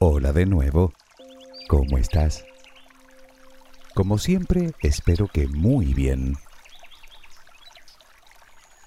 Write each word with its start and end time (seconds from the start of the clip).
Hola 0.00 0.32
de 0.32 0.46
nuevo. 0.46 0.92
¿Cómo 1.66 1.98
estás? 1.98 2.44
Como 3.96 4.18
siempre, 4.18 4.70
espero 4.80 5.26
que 5.26 5.48
muy 5.48 5.92
bien. 5.92 6.36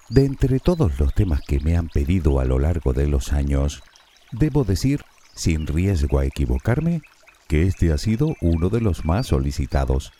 De 0.08 0.24
entre 0.24 0.58
todos 0.58 0.98
los 0.98 1.12
temas 1.12 1.42
que 1.42 1.60
me 1.60 1.76
han 1.76 1.90
pedido 1.90 2.40
a 2.40 2.46
lo 2.46 2.58
largo 2.58 2.94
de 2.94 3.08
los 3.08 3.34
años, 3.34 3.82
debo 4.30 4.64
decir, 4.64 5.04
sin 5.34 5.66
riesgo 5.66 6.18
a 6.18 6.24
equivocarme, 6.24 7.02
que 7.46 7.64
este 7.64 7.92
ha 7.92 7.98
sido 7.98 8.34
uno 8.40 8.70
de 8.70 8.80
los 8.80 9.04
más 9.04 9.26
solicitados. 9.26 10.14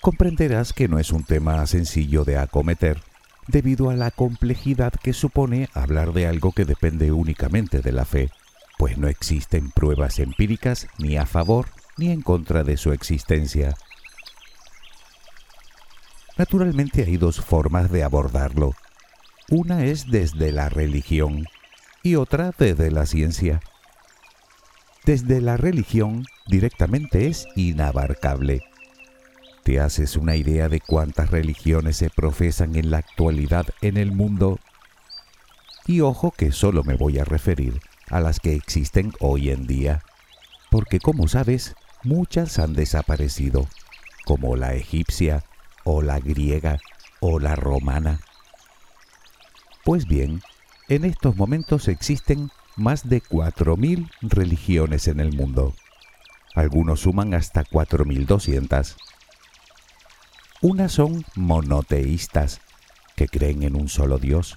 Comprenderás 0.00 0.72
que 0.72 0.86
no 0.86 1.00
es 1.00 1.10
un 1.10 1.24
tema 1.24 1.66
sencillo 1.66 2.22
de 2.24 2.38
acometer, 2.38 3.02
debido 3.48 3.90
a 3.90 3.96
la 3.96 4.12
complejidad 4.12 4.92
que 4.92 5.14
supone 5.14 5.68
hablar 5.74 6.12
de 6.12 6.28
algo 6.28 6.52
que 6.52 6.64
depende 6.64 7.10
únicamente 7.10 7.80
de 7.80 7.90
la 7.90 8.04
fe 8.04 8.30
pues 8.80 8.96
no 8.96 9.08
existen 9.08 9.70
pruebas 9.70 10.18
empíricas 10.20 10.88
ni 10.96 11.18
a 11.18 11.26
favor 11.26 11.66
ni 11.98 12.10
en 12.10 12.22
contra 12.22 12.64
de 12.64 12.78
su 12.78 12.92
existencia. 12.92 13.76
Naturalmente 16.38 17.04
hay 17.04 17.18
dos 17.18 17.42
formas 17.42 17.90
de 17.90 18.04
abordarlo. 18.04 18.74
Una 19.50 19.84
es 19.84 20.10
desde 20.10 20.50
la 20.50 20.70
religión 20.70 21.44
y 22.02 22.14
otra 22.14 22.54
desde 22.58 22.90
la 22.90 23.04
ciencia. 23.04 23.60
Desde 25.04 25.42
la 25.42 25.58
religión 25.58 26.24
directamente 26.46 27.26
es 27.26 27.46
inabarcable. 27.56 28.62
¿Te 29.62 29.78
haces 29.78 30.16
una 30.16 30.36
idea 30.36 30.70
de 30.70 30.80
cuántas 30.80 31.30
religiones 31.30 31.98
se 31.98 32.08
profesan 32.08 32.76
en 32.76 32.90
la 32.90 32.96
actualidad 32.96 33.66
en 33.82 33.98
el 33.98 34.10
mundo? 34.10 34.58
Y 35.86 36.00
ojo 36.00 36.30
que 36.30 36.50
solo 36.50 36.82
me 36.82 36.94
voy 36.94 37.18
a 37.18 37.26
referir 37.26 37.78
a 38.10 38.20
las 38.20 38.40
que 38.40 38.54
existen 38.54 39.12
hoy 39.20 39.50
en 39.50 39.66
día, 39.66 40.02
porque 40.70 41.00
como 41.00 41.28
sabes, 41.28 41.74
muchas 42.02 42.58
han 42.58 42.74
desaparecido, 42.74 43.68
como 44.24 44.56
la 44.56 44.74
egipcia 44.74 45.44
o 45.84 46.02
la 46.02 46.18
griega 46.20 46.78
o 47.20 47.38
la 47.38 47.56
romana. 47.56 48.20
Pues 49.84 50.06
bien, 50.06 50.42
en 50.88 51.04
estos 51.04 51.36
momentos 51.36 51.88
existen 51.88 52.50
más 52.76 53.08
de 53.08 53.22
4.000 53.22 54.10
religiones 54.22 55.08
en 55.08 55.20
el 55.20 55.34
mundo. 55.34 55.74
Algunos 56.54 57.00
suman 57.00 57.34
hasta 57.34 57.64
4.200. 57.64 58.96
Unas 60.62 60.92
son 60.92 61.24
monoteístas, 61.36 62.60
que 63.16 63.28
creen 63.28 63.62
en 63.62 63.76
un 63.76 63.88
solo 63.88 64.18
Dios. 64.18 64.56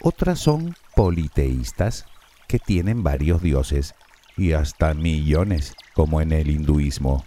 Otras 0.00 0.38
son 0.38 0.76
politeístas, 0.94 2.06
que 2.48 2.58
tienen 2.58 3.04
varios 3.04 3.40
dioses 3.42 3.94
y 4.36 4.52
hasta 4.52 4.94
millones, 4.94 5.74
como 5.94 6.20
en 6.20 6.32
el 6.32 6.50
hinduismo. 6.50 7.24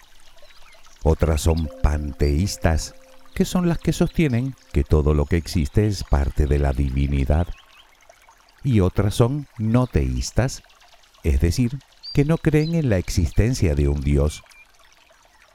Otras 1.03 1.41
son 1.41 1.69
panteístas, 1.81 2.95
que 3.33 3.45
son 3.45 3.69
las 3.69 3.77
que 3.77 3.93
sostienen 3.93 4.55
que 4.73 4.83
todo 4.83 5.13
lo 5.13 5.25
que 5.25 5.37
existe 5.37 5.87
es 5.87 6.03
parte 6.03 6.47
de 6.47 6.59
la 6.59 6.73
divinidad. 6.73 7.47
Y 8.63 8.81
otras 8.81 9.15
son 9.15 9.47
no 9.57 9.87
teístas, 9.87 10.63
es 11.23 11.39
decir, 11.39 11.79
que 12.13 12.25
no 12.25 12.37
creen 12.37 12.75
en 12.75 12.89
la 12.89 12.97
existencia 12.97 13.75
de 13.75 13.87
un 13.87 14.01
dios. 14.01 14.43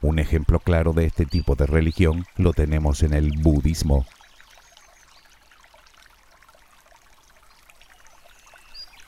Un 0.01 0.19
ejemplo 0.19 0.59
claro 0.59 0.93
de 0.93 1.05
este 1.05 1.25
tipo 1.25 1.55
de 1.55 1.65
religión 1.65 2.25
lo 2.35 2.53
tenemos 2.53 3.03
en 3.03 3.13
el 3.13 3.31
budismo. 3.31 4.05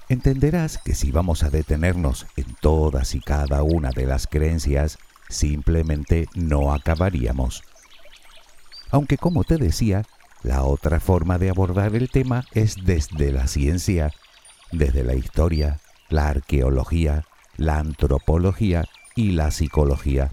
Entenderás 0.10 0.80
que 0.80 0.96
si 0.96 1.12
vamos 1.12 1.44
a 1.44 1.52
detenernos 1.52 2.26
en 2.36 2.56
todas 2.60 3.14
y 3.14 3.22
cada 3.22 3.62
una 3.64 3.92
de 3.92 4.08
las 4.08 4.26
creencias, 4.26 4.98
simplemente 5.30 6.28
no 6.34 6.74
acabaríamos. 6.74 7.64
Aunque 8.90 9.18
como 9.18 9.44
te 9.44 9.58
decía, 9.58 10.04
la 10.42 10.64
otra 10.64 11.00
forma 11.00 11.38
de 11.38 11.50
abordar 11.50 11.96
el 11.96 12.10
tema 12.10 12.46
es 12.54 12.76
desde 12.84 13.32
la 13.32 13.48
ciencia, 13.48 14.12
desde 14.72 15.04
la 15.04 15.14
historia, 15.14 15.80
la 16.10 16.30
arqueología, 16.30 17.26
la 17.58 17.78
antropología 17.78 18.86
y 19.16 19.32
la 19.32 19.52
psicología. 19.52 20.32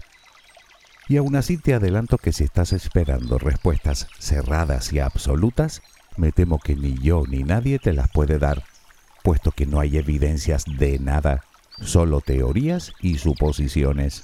Y 1.07 1.17
aún 1.17 1.35
así 1.35 1.57
te 1.57 1.75
adelanto 1.75 2.17
que 2.17 2.33
si 2.33 2.43
estás 2.43 2.73
esperando 2.73 3.37
respuestas 3.37 4.07
cerradas 4.17 4.91
y 4.91 4.99
absolutas, 4.99 5.83
me 6.17 6.31
temo 6.31 6.57
que 6.59 6.75
ni 6.75 6.95
yo 6.97 7.23
ni 7.27 7.43
nadie 7.43 7.77
te 7.77 7.93
las 7.93 8.09
puede 8.09 8.39
dar 8.39 8.63
puesto 9.27 9.51
que 9.51 9.65
no 9.65 9.81
hay 9.81 9.97
evidencias 9.97 10.63
de 10.63 10.99
nada, 10.99 11.43
solo 11.81 12.21
teorías 12.21 12.93
y 13.01 13.17
suposiciones. 13.17 14.23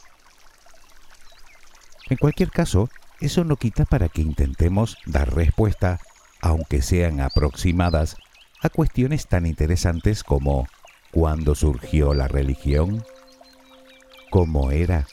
En 2.09 2.16
cualquier 2.16 2.52
caso, 2.52 2.90
eso 3.19 3.44
no 3.44 3.58
quita 3.58 3.84
para 3.84 4.08
que 4.08 4.22
intentemos 4.22 4.96
dar 5.06 5.36
respuesta, 5.36 6.00
aunque 6.40 6.81
sean 6.81 7.19
aproximadas, 7.19 8.16
a 8.62 8.69
cuestiones 8.69 9.28
tan 9.28 9.46
interesantes 9.46 10.24
como 10.24 10.69
¿cuándo 11.12 11.53
surgió 11.53 12.13
la 12.13 12.30
religión? 12.30 13.03
¿Cómo 14.30 14.72
era? 14.72 15.06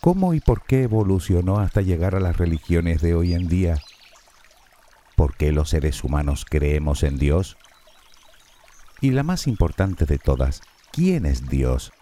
¿Cómo 0.00 0.34
y 0.34 0.40
por 0.40 0.64
qué 0.64 0.82
evolucionó 0.82 1.60
hasta 1.60 1.80
llegar 1.80 2.16
a 2.16 2.20
las 2.20 2.38
religiones 2.38 3.02
de 3.02 3.14
hoy 3.14 3.34
en 3.34 3.46
día? 3.46 3.78
¿Por 5.14 5.36
qué 5.36 5.52
los 5.52 5.70
seres 5.70 6.02
humanos 6.02 6.44
creemos 6.44 7.04
en 7.04 7.18
Dios? 7.18 7.56
Y 9.04 9.10
la 9.10 9.22
más 9.22 9.46
importante 9.46 10.06
de 10.06 10.16
todas, 10.16 10.62
¿quién 10.90 11.26
es 11.26 11.46
Dios? 11.50 11.92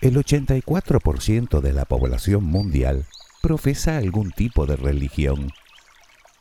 El 0.00 0.14
84% 0.14 1.60
de 1.60 1.72
la 1.72 1.86
población 1.86 2.44
mundial 2.44 3.04
profesa 3.42 3.96
algún 3.96 4.30
tipo 4.30 4.64
de 4.64 4.76
religión, 4.76 5.50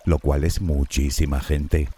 lo 0.06 0.20
cual 0.20 0.44
es 0.44 0.62
muchísima 0.62 1.40
gente. 1.40 1.90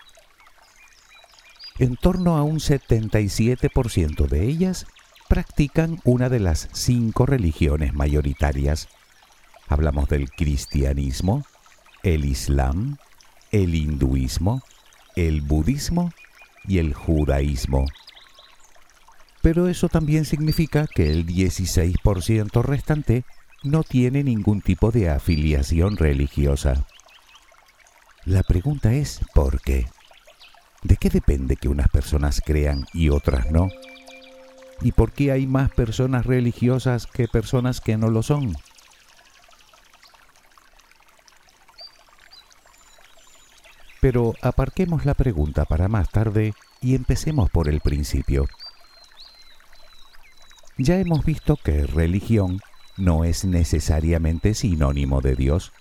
En 1.78 1.98
torno 1.98 2.38
a 2.38 2.44
un 2.44 2.60
77% 2.62 4.26
de 4.30 4.44
ellas 4.46 4.88
practican 5.28 6.00
una 6.06 6.30
de 6.30 6.40
las 6.40 6.70
cinco 6.72 7.26
religiones 7.26 7.94
mayoritarias. 7.94 8.88
Hablamos 9.68 10.08
del 10.08 10.32
cristianismo, 10.32 11.46
el 12.04 12.24
islam, 12.24 13.00
el 13.52 13.76
hinduismo, 13.76 14.62
el 15.16 15.42
budismo 15.42 16.12
y 16.68 16.80
el 16.80 16.94
judaísmo. 16.94 17.86
Pero 19.42 19.68
eso 19.68 19.88
también 19.88 20.26
significa 20.26 20.88
que 20.88 21.12
el 21.12 21.26
16% 21.26 22.62
restante 22.64 23.24
no 23.64 23.84
tiene 23.84 24.24
ningún 24.24 24.62
tipo 24.62 24.92
de 24.92 25.10
afiliación 25.10 25.98
religiosa. 25.98 26.86
La 28.26 28.44
pregunta 28.44 28.94
es 28.94 29.22
¿por 29.34 29.62
qué? 29.62 29.88
¿De 30.84 30.98
qué 30.98 31.10
depende 31.10 31.56
que 31.56 31.70
unas 31.70 31.88
personas 31.88 32.42
crean 32.46 32.86
y 32.94 33.10
otras 33.10 33.52
no? 33.52 33.70
¿Y 34.82 34.92
por 34.92 35.12
qué 35.12 35.32
hay 35.32 35.48
más 35.48 35.72
personas 35.72 36.26
religiosas 36.26 37.08
que 37.08 37.28
personas 37.28 37.82
que 37.82 37.98
no 37.98 38.10
lo 38.10 38.22
son? 38.22 38.56
Pero 44.02 44.34
aparquemos 44.42 45.06
la 45.06 45.14
pregunta 45.14 45.66
para 45.66 45.88
más 45.88 46.10
tarde 46.10 46.54
y 46.82 46.96
empecemos 46.96 47.50
por 47.50 47.68
el 47.68 47.82
principio. 47.82 48.48
Ya 50.78 51.00
hemos 51.00 51.26
visto 51.26 51.56
que 51.56 51.88
religión 51.88 52.60
no 52.98 53.24
es 53.24 53.46
necesariamente 53.46 54.54
sinónimo 54.54 55.22
de 55.22 55.36
Dios, 55.36 55.72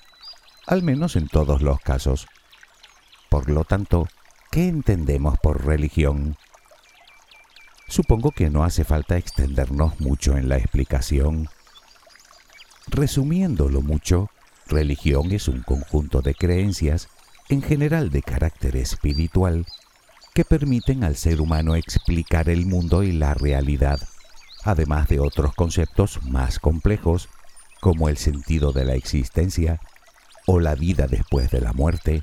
al 0.67 0.83
menos 0.83 1.17
en 1.17 1.29
todos 1.29 1.61
los 1.61 1.81
casos. 1.81 2.27
Por 3.29 3.51
lo 3.51 3.65
tanto, 3.65 4.09
¿qué 4.51 4.69
entendemos 4.69 5.39
por 5.39 5.67
religión? 5.67 6.37
Supongo 7.89 8.33
que 8.33 8.51
no 8.51 8.65
hace 8.65 8.85
falta 8.85 9.17
extendernos 9.17 10.01
mucho 10.01 10.37
en 10.37 10.49
la 10.49 10.57
explicación. 10.57 11.49
Resumiéndolo 12.87 13.83
mucho, 13.83 14.31
religión 14.67 15.33
es 15.33 15.49
un 15.49 15.63
conjunto 15.63 16.23
de 16.23 16.35
creencias, 16.35 17.09
en 17.49 17.63
general 17.63 18.11
de 18.11 18.23
carácter 18.23 18.77
espiritual, 18.77 19.67
que 20.35 20.45
permiten 20.45 21.05
al 21.05 21.17
ser 21.17 21.41
humano 21.41 21.77
explicar 21.77 22.49
el 22.49 22.67
mundo 22.67 23.03
y 23.03 23.13
la 23.13 23.35
realidad, 23.35 24.01
además 24.65 25.09
de 25.09 25.21
otros 25.21 25.55
conceptos 25.55 26.23
más 26.25 26.59
complejos 26.59 27.29
como 27.81 28.09
el 28.09 28.17
sentido 28.17 28.73
de 28.73 28.85
la 28.85 28.95
existencia, 28.95 29.81
o 30.47 30.61
la 30.61 30.75
vida 30.75 31.07
después 31.07 31.51
de 31.51 31.61
la 31.61 31.73
muerte, 31.73 32.23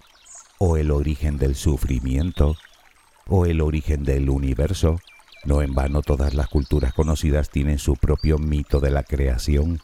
o 0.58 0.78
el 0.78 0.92
origen 0.92 1.38
del 1.38 1.56
sufrimiento, 1.56 2.56
o 3.28 3.46
el 3.46 3.62
origen 3.62 4.04
del 4.04 4.30
universo. 4.30 5.00
No 5.46 5.62
en 5.62 5.74
vano 5.74 6.02
todas 6.02 6.34
las 6.34 6.48
culturas 6.48 6.94
conocidas 6.94 7.50
tienen 7.50 7.80
su 7.80 7.96
propio 7.96 8.38
mito 8.38 8.80
de 8.80 8.92
la 8.92 9.04
creación, 9.04 9.82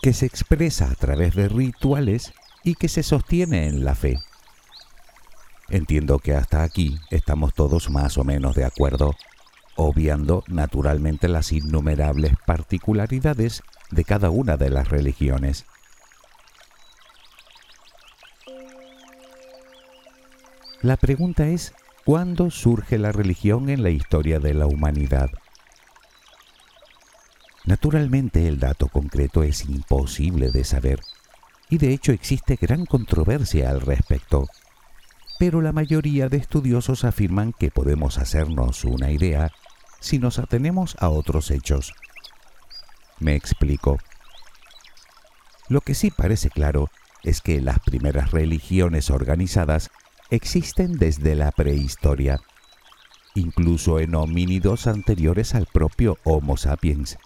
que 0.00 0.12
se 0.12 0.26
expresa 0.26 0.90
a 0.90 0.94
través 0.94 1.34
de 1.34 1.48
rituales 1.48 2.32
y 2.64 2.74
que 2.74 2.88
se 2.88 3.02
sostiene 3.02 3.66
en 3.66 3.84
la 3.84 3.94
fe. 3.94 4.18
Entiendo 5.70 6.18
que 6.18 6.34
hasta 6.34 6.62
aquí 6.62 6.98
estamos 7.10 7.52
todos 7.52 7.90
más 7.90 8.16
o 8.16 8.24
menos 8.24 8.54
de 8.54 8.64
acuerdo, 8.64 9.14
obviando 9.76 10.42
naturalmente 10.46 11.28
las 11.28 11.52
innumerables 11.52 12.32
particularidades 12.46 13.62
de 13.90 14.04
cada 14.04 14.30
una 14.30 14.56
de 14.56 14.70
las 14.70 14.88
religiones. 14.88 15.66
La 20.80 20.96
pregunta 20.96 21.48
es, 21.48 21.74
¿cuándo 22.04 22.50
surge 22.50 22.98
la 22.98 23.12
religión 23.12 23.68
en 23.68 23.82
la 23.82 23.90
historia 23.90 24.38
de 24.38 24.54
la 24.54 24.66
humanidad? 24.66 25.30
Naturalmente 27.64 28.48
el 28.48 28.58
dato 28.58 28.88
concreto 28.88 29.42
es 29.42 29.66
imposible 29.66 30.50
de 30.50 30.64
saber 30.64 31.00
y 31.68 31.76
de 31.76 31.92
hecho 31.92 32.12
existe 32.12 32.56
gran 32.58 32.86
controversia 32.86 33.68
al 33.68 33.82
respecto. 33.82 34.48
Pero 35.38 35.62
la 35.62 35.72
mayoría 35.72 36.28
de 36.28 36.36
estudiosos 36.36 37.04
afirman 37.04 37.52
que 37.52 37.70
podemos 37.70 38.18
hacernos 38.18 38.84
una 38.84 39.12
idea 39.12 39.52
si 40.00 40.18
nos 40.18 40.38
atenemos 40.38 40.96
a 40.98 41.08
otros 41.08 41.50
hechos. 41.50 41.94
Me 43.20 43.34
explico. 43.34 43.98
Lo 45.68 45.80
que 45.80 45.94
sí 45.94 46.10
parece 46.10 46.50
claro 46.50 46.90
es 47.22 47.40
que 47.40 47.60
las 47.60 47.78
primeras 47.80 48.30
religiones 48.30 49.10
organizadas 49.10 49.90
existen 50.30 50.98
desde 50.98 51.34
la 51.34 51.52
prehistoria, 51.52 52.40
incluso 53.34 53.98
en 53.98 54.14
homínidos 54.14 54.86
anteriores 54.86 55.54
al 55.54 55.66
propio 55.66 56.18
Homo 56.24 56.56
sapiens. 56.56 57.18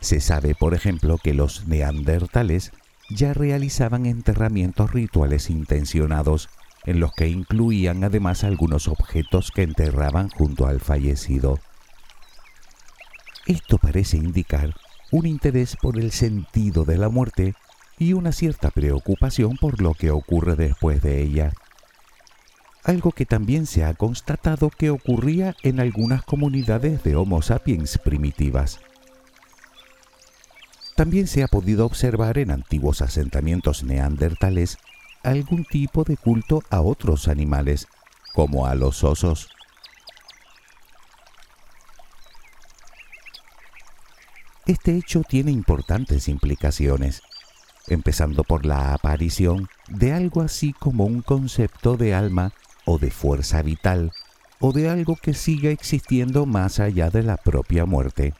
Se 0.00 0.20
sabe, 0.20 0.54
por 0.54 0.74
ejemplo, 0.74 1.18
que 1.18 1.34
los 1.34 1.66
neandertales 1.66 2.72
ya 3.08 3.32
realizaban 3.32 4.06
enterramientos 4.06 4.92
rituales 4.92 5.50
intencionados 5.50 6.48
en 6.84 7.00
los 7.00 7.12
que 7.12 7.28
incluían 7.28 8.04
además 8.04 8.44
algunos 8.44 8.88
objetos 8.88 9.50
que 9.50 9.62
enterraban 9.62 10.28
junto 10.30 10.66
al 10.66 10.80
fallecido. 10.80 11.58
Esto 13.46 13.78
parece 13.78 14.18
indicar 14.18 14.74
un 15.10 15.26
interés 15.26 15.76
por 15.76 15.98
el 15.98 16.12
sentido 16.12 16.84
de 16.84 16.98
la 16.98 17.08
muerte 17.08 17.54
y 17.98 18.12
una 18.12 18.32
cierta 18.32 18.70
preocupación 18.70 19.56
por 19.56 19.80
lo 19.80 19.94
que 19.94 20.10
ocurre 20.10 20.54
después 20.54 21.02
de 21.02 21.22
ella. 21.22 21.52
Algo 22.84 23.12
que 23.12 23.26
también 23.26 23.66
se 23.66 23.84
ha 23.84 23.94
constatado 23.94 24.70
que 24.70 24.90
ocurría 24.90 25.54
en 25.62 25.80
algunas 25.80 26.22
comunidades 26.22 27.02
de 27.02 27.16
Homo 27.16 27.42
sapiens 27.42 27.98
primitivas. 27.98 28.80
También 30.98 31.28
se 31.28 31.44
ha 31.44 31.46
podido 31.46 31.86
observar 31.86 32.38
en 32.38 32.50
antiguos 32.50 33.02
asentamientos 33.02 33.84
neandertales 33.84 34.78
algún 35.22 35.64
tipo 35.64 36.02
de 36.02 36.16
culto 36.16 36.64
a 36.70 36.80
otros 36.80 37.28
animales, 37.28 37.86
como 38.34 38.66
a 38.66 38.74
los 38.74 39.04
osos. 39.04 39.48
Este 44.66 44.96
hecho 44.96 45.22
tiene 45.22 45.52
importantes 45.52 46.26
implicaciones 46.26 47.22
empezando 47.86 48.42
por 48.42 48.66
la 48.66 48.92
aparición 48.92 49.68
de 49.86 50.12
algo 50.12 50.40
así 50.40 50.72
como 50.72 51.04
un 51.04 51.22
concepto 51.22 51.96
de 51.96 52.12
alma 52.12 52.52
o 52.86 52.98
de 52.98 53.12
fuerza 53.12 53.62
vital, 53.62 54.10
o 54.58 54.72
de 54.72 54.90
algo 54.90 55.14
que 55.14 55.32
siga 55.32 55.70
existiendo 55.70 56.44
más 56.44 56.80
allá 56.80 57.08
de 57.08 57.22
la 57.22 57.36
propia 57.36 57.86
muerte, 57.86 58.34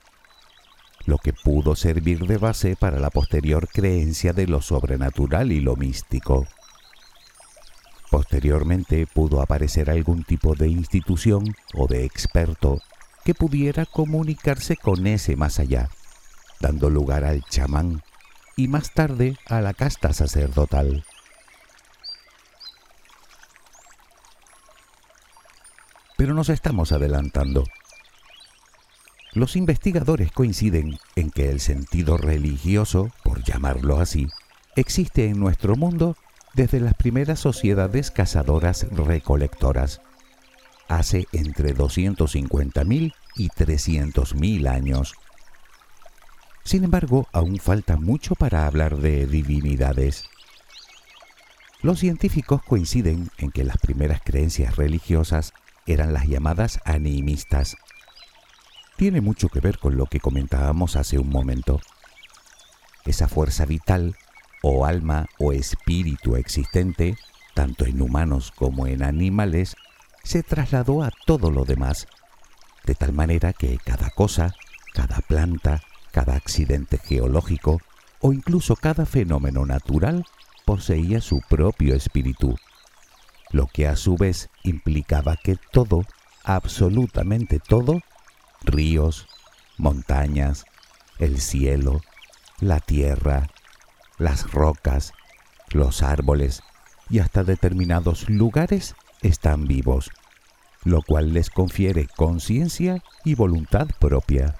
lo 1.08 1.16
que 1.16 1.32
pudo 1.32 1.74
servir 1.74 2.26
de 2.26 2.36
base 2.36 2.76
para 2.76 2.98
la 2.98 3.08
posterior 3.08 3.66
creencia 3.66 4.34
de 4.34 4.46
lo 4.46 4.60
sobrenatural 4.60 5.52
y 5.52 5.60
lo 5.60 5.74
místico. 5.74 6.46
Posteriormente 8.10 9.06
pudo 9.06 9.40
aparecer 9.40 9.88
algún 9.88 10.22
tipo 10.24 10.54
de 10.54 10.68
institución 10.68 11.54
o 11.72 11.86
de 11.86 12.04
experto 12.04 12.82
que 13.24 13.34
pudiera 13.34 13.86
comunicarse 13.86 14.76
con 14.76 15.06
ese 15.06 15.34
más 15.34 15.58
allá, 15.58 15.88
dando 16.60 16.90
lugar 16.90 17.24
al 17.24 17.42
chamán, 17.44 18.02
y 18.54 18.68
más 18.68 18.92
tarde 18.92 19.38
a 19.46 19.62
la 19.62 19.72
casta 19.72 20.12
sacerdotal. 20.12 21.06
Pero 26.18 26.34
nos 26.34 26.50
estamos 26.50 26.92
adelantando. 26.92 27.64
Los 29.38 29.54
investigadores 29.54 30.32
coinciden 30.32 30.98
en 31.14 31.30
que 31.30 31.48
el 31.48 31.60
sentido 31.60 32.18
religioso, 32.18 33.12
por 33.22 33.44
llamarlo 33.44 34.00
así, 34.00 34.26
existe 34.74 35.28
en 35.28 35.38
nuestro 35.38 35.76
mundo 35.76 36.16
desde 36.54 36.80
las 36.80 36.94
primeras 36.94 37.38
sociedades 37.38 38.10
cazadoras 38.10 38.88
recolectoras, 38.90 40.00
hace 40.88 41.28
entre 41.30 41.72
250.000 41.72 43.14
y 43.36 43.48
300.000 43.50 44.68
años. 44.68 45.14
Sin 46.64 46.82
embargo, 46.82 47.28
aún 47.32 47.58
falta 47.60 47.96
mucho 47.96 48.34
para 48.34 48.66
hablar 48.66 48.96
de 48.96 49.28
divinidades. 49.28 50.24
Los 51.80 52.00
científicos 52.00 52.60
coinciden 52.64 53.30
en 53.38 53.52
que 53.52 53.62
las 53.62 53.78
primeras 53.78 54.20
creencias 54.20 54.74
religiosas 54.74 55.52
eran 55.86 56.12
las 56.12 56.26
llamadas 56.26 56.80
animistas. 56.84 57.76
Tiene 58.98 59.20
mucho 59.20 59.48
que 59.48 59.60
ver 59.60 59.78
con 59.78 59.96
lo 59.96 60.06
que 60.06 60.18
comentábamos 60.18 60.96
hace 60.96 61.20
un 61.20 61.30
momento. 61.30 61.80
Esa 63.04 63.28
fuerza 63.28 63.64
vital, 63.64 64.16
o 64.60 64.86
alma 64.86 65.26
o 65.38 65.52
espíritu 65.52 66.34
existente, 66.34 67.16
tanto 67.54 67.86
en 67.86 68.02
humanos 68.02 68.50
como 68.50 68.88
en 68.88 69.04
animales, 69.04 69.76
se 70.24 70.42
trasladó 70.42 71.04
a 71.04 71.12
todo 71.26 71.52
lo 71.52 71.64
demás, 71.64 72.08
de 72.86 72.96
tal 72.96 73.12
manera 73.12 73.52
que 73.52 73.78
cada 73.78 74.10
cosa, 74.10 74.52
cada 74.92 75.20
planta, 75.20 75.80
cada 76.10 76.34
accidente 76.34 76.98
geológico 76.98 77.80
o 78.20 78.32
incluso 78.32 78.74
cada 78.74 79.06
fenómeno 79.06 79.64
natural 79.64 80.24
poseía 80.64 81.20
su 81.20 81.40
propio 81.48 81.94
espíritu, 81.94 82.56
lo 83.52 83.68
que 83.68 83.86
a 83.86 83.94
su 83.94 84.16
vez 84.16 84.50
implicaba 84.64 85.36
que 85.36 85.54
todo, 85.70 86.04
absolutamente 86.42 87.60
todo, 87.60 88.00
ríos, 88.62 89.28
montañas, 89.76 90.64
el 91.18 91.40
cielo, 91.40 92.00
la 92.60 92.80
tierra, 92.80 93.48
las 94.18 94.50
rocas, 94.50 95.12
los 95.70 96.02
árboles 96.02 96.62
y 97.10 97.20
hasta 97.20 97.44
determinados 97.44 98.28
lugares 98.28 98.94
están 99.22 99.66
vivos, 99.66 100.10
lo 100.84 101.02
cual 101.02 101.32
les 101.32 101.50
confiere 101.50 102.06
conciencia 102.16 103.02
y 103.24 103.34
voluntad 103.34 103.88
propia. 103.98 104.56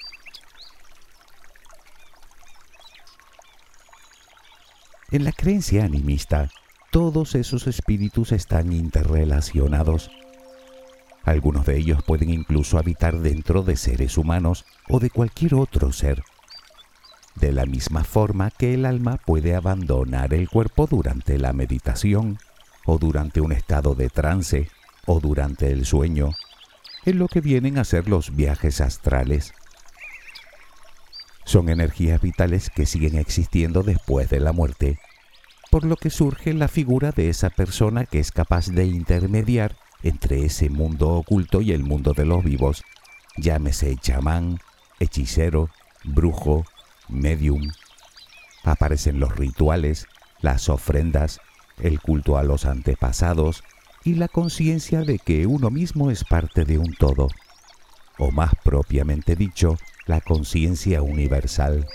En 5.10 5.24
la 5.24 5.32
creencia 5.32 5.84
animista, 5.84 6.50
todos 6.90 7.34
esos 7.34 7.66
espíritus 7.66 8.32
están 8.32 8.72
interrelacionados. 8.72 10.10
Algunos 11.24 11.66
de 11.66 11.76
ellos 11.76 12.02
pueden 12.02 12.30
incluso 12.30 12.78
habitar 12.78 13.18
dentro 13.18 13.62
de 13.62 13.76
seres 13.76 14.16
humanos 14.16 14.64
o 14.88 14.98
de 14.98 15.10
cualquier 15.10 15.54
otro 15.54 15.92
ser. 15.92 16.22
De 17.34 17.52
la 17.52 17.66
misma 17.66 18.02
forma 18.02 18.50
que 18.50 18.74
el 18.74 18.86
alma 18.86 19.18
puede 19.18 19.54
abandonar 19.54 20.34
el 20.34 20.48
cuerpo 20.48 20.86
durante 20.86 21.38
la 21.38 21.52
meditación, 21.52 22.38
o 22.84 22.98
durante 22.98 23.40
un 23.40 23.52
estado 23.52 23.94
de 23.94 24.08
trance, 24.08 24.70
o 25.06 25.20
durante 25.20 25.70
el 25.70 25.84
sueño, 25.84 26.30
en 27.04 27.18
lo 27.18 27.28
que 27.28 27.40
vienen 27.40 27.78
a 27.78 27.84
ser 27.84 28.08
los 28.08 28.34
viajes 28.34 28.80
astrales. 28.80 29.52
Son 31.44 31.68
energías 31.68 32.20
vitales 32.20 32.70
que 32.70 32.86
siguen 32.86 33.16
existiendo 33.16 33.82
después 33.82 34.28
de 34.30 34.40
la 34.40 34.52
muerte, 34.52 34.98
por 35.70 35.84
lo 35.84 35.96
que 35.96 36.10
surge 36.10 36.52
la 36.54 36.68
figura 36.68 37.12
de 37.12 37.28
esa 37.28 37.50
persona 37.50 38.06
que 38.06 38.18
es 38.18 38.32
capaz 38.32 38.68
de 38.68 38.84
intermediar 38.84 39.76
entre 40.02 40.44
ese 40.44 40.70
mundo 40.70 41.10
oculto 41.10 41.60
y 41.60 41.72
el 41.72 41.82
mundo 41.82 42.12
de 42.12 42.24
los 42.24 42.44
vivos, 42.44 42.84
llámese 43.36 43.96
chamán, 43.96 44.58
hechicero, 45.00 45.70
brujo, 46.04 46.64
medium. 47.08 47.70
Aparecen 48.64 49.20
los 49.20 49.34
rituales, 49.36 50.06
las 50.40 50.68
ofrendas, 50.68 51.40
el 51.78 52.00
culto 52.00 52.38
a 52.38 52.42
los 52.42 52.64
antepasados 52.64 53.62
y 54.04 54.14
la 54.14 54.28
conciencia 54.28 55.02
de 55.02 55.18
que 55.18 55.46
uno 55.46 55.70
mismo 55.70 56.10
es 56.10 56.24
parte 56.24 56.64
de 56.64 56.78
un 56.78 56.94
todo, 56.94 57.28
o 58.18 58.30
más 58.30 58.52
propiamente 58.64 59.36
dicho, 59.36 59.76
la 60.06 60.20
conciencia 60.20 61.02
universal. 61.02 61.86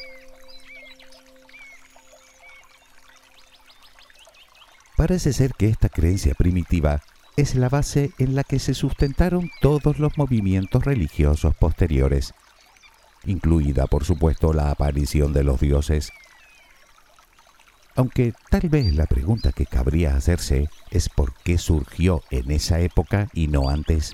Parece 4.95 5.33
ser 5.33 5.53
que 5.53 5.67
esta 5.67 5.89
creencia 5.89 6.33
primitiva 6.36 7.01
es 7.35 7.55
la 7.55 7.69
base 7.69 8.11
en 8.19 8.35
la 8.35 8.43
que 8.43 8.59
se 8.59 8.73
sustentaron 8.73 9.49
todos 9.61 9.99
los 9.99 10.17
movimientos 10.17 10.85
religiosos 10.85 11.55
posteriores, 11.55 12.33
incluida 13.25 13.87
por 13.87 14.05
supuesto 14.05 14.53
la 14.53 14.69
aparición 14.69 15.33
de 15.33 15.43
los 15.43 15.59
dioses. 15.59 16.11
Aunque 17.95 18.33
tal 18.49 18.69
vez 18.69 18.93
la 18.95 19.05
pregunta 19.05 19.51
que 19.51 19.65
cabría 19.65 20.15
hacerse 20.15 20.69
es 20.91 21.09
por 21.09 21.33
qué 21.43 21.57
surgió 21.57 22.23
en 22.31 22.51
esa 22.51 22.79
época 22.79 23.29
y 23.33 23.47
no 23.47 23.69
antes. 23.69 24.13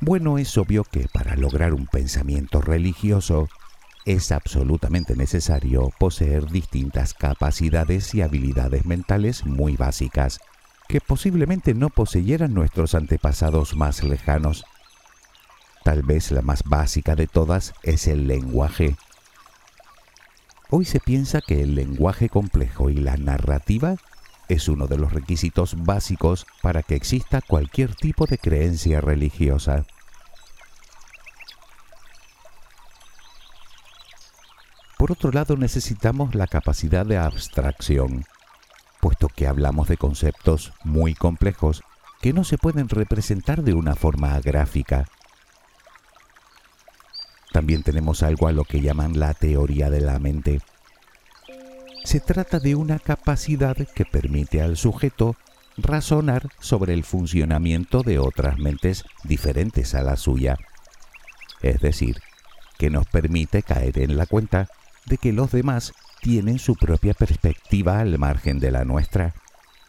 Bueno, 0.00 0.38
es 0.38 0.56
obvio 0.58 0.84
que 0.84 1.06
para 1.12 1.36
lograr 1.36 1.74
un 1.74 1.86
pensamiento 1.86 2.60
religioso 2.60 3.48
es 4.04 4.32
absolutamente 4.32 5.14
necesario 5.14 5.90
poseer 5.98 6.46
distintas 6.46 7.14
capacidades 7.14 8.12
y 8.14 8.22
habilidades 8.22 8.84
mentales 8.84 9.46
muy 9.46 9.76
básicas 9.76 10.40
que 10.92 11.00
posiblemente 11.00 11.72
no 11.72 11.88
poseyeran 11.88 12.52
nuestros 12.52 12.94
antepasados 12.94 13.74
más 13.74 14.04
lejanos. 14.04 14.66
Tal 15.84 16.02
vez 16.02 16.30
la 16.30 16.42
más 16.42 16.64
básica 16.64 17.16
de 17.16 17.26
todas 17.26 17.72
es 17.82 18.06
el 18.08 18.28
lenguaje. 18.28 18.96
Hoy 20.68 20.84
se 20.84 21.00
piensa 21.00 21.40
que 21.40 21.62
el 21.62 21.76
lenguaje 21.76 22.28
complejo 22.28 22.90
y 22.90 22.96
la 22.96 23.16
narrativa 23.16 23.96
es 24.50 24.68
uno 24.68 24.86
de 24.86 24.98
los 24.98 25.14
requisitos 25.14 25.82
básicos 25.82 26.44
para 26.60 26.82
que 26.82 26.94
exista 26.94 27.40
cualquier 27.40 27.94
tipo 27.94 28.26
de 28.26 28.36
creencia 28.36 29.00
religiosa. 29.00 29.86
Por 34.98 35.10
otro 35.10 35.32
lado, 35.32 35.56
necesitamos 35.56 36.34
la 36.34 36.46
capacidad 36.46 37.06
de 37.06 37.16
abstracción, 37.16 38.26
puesto 39.02 39.28
que 39.28 39.48
hablamos 39.48 39.88
de 39.88 39.96
conceptos 39.96 40.72
muy 40.84 41.14
complejos 41.14 41.82
que 42.20 42.32
no 42.32 42.44
se 42.44 42.56
pueden 42.56 42.88
representar 42.88 43.64
de 43.64 43.74
una 43.74 43.96
forma 43.96 44.38
gráfica. 44.38 45.08
También 47.52 47.82
tenemos 47.82 48.22
algo 48.22 48.46
a 48.46 48.52
lo 48.52 48.62
que 48.62 48.80
llaman 48.80 49.18
la 49.18 49.34
teoría 49.34 49.90
de 49.90 50.00
la 50.00 50.20
mente. 50.20 50.60
Se 52.04 52.20
trata 52.20 52.60
de 52.60 52.76
una 52.76 53.00
capacidad 53.00 53.76
que 53.76 54.04
permite 54.04 54.62
al 54.62 54.76
sujeto 54.76 55.34
razonar 55.76 56.48
sobre 56.60 56.94
el 56.94 57.02
funcionamiento 57.02 58.04
de 58.04 58.20
otras 58.20 58.58
mentes 58.58 59.04
diferentes 59.24 59.96
a 59.96 60.04
la 60.04 60.16
suya. 60.16 60.58
Es 61.60 61.80
decir, 61.80 62.20
que 62.78 62.88
nos 62.88 63.08
permite 63.08 63.64
caer 63.64 63.98
en 63.98 64.16
la 64.16 64.26
cuenta 64.26 64.68
de 65.06 65.18
que 65.18 65.32
los 65.32 65.50
demás 65.50 65.92
tienen 66.22 66.60
su 66.60 66.76
propia 66.76 67.14
perspectiva 67.14 67.98
al 67.98 68.16
margen 68.16 68.60
de 68.60 68.70
la 68.70 68.84
nuestra, 68.84 69.34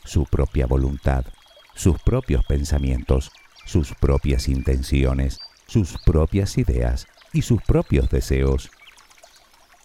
su 0.04 0.26
propia 0.26 0.66
voluntad, 0.66 1.26
sus 1.76 2.02
propios 2.02 2.44
pensamientos, 2.44 3.32
sus 3.66 3.94
propias 3.94 4.50
intenciones, 4.50 5.40
sus 5.68 5.96
propias 6.04 6.58
ideas 6.58 7.06
y 7.34 7.44
sus 7.44 7.62
propios 7.62 8.10
deseos. 8.10 8.72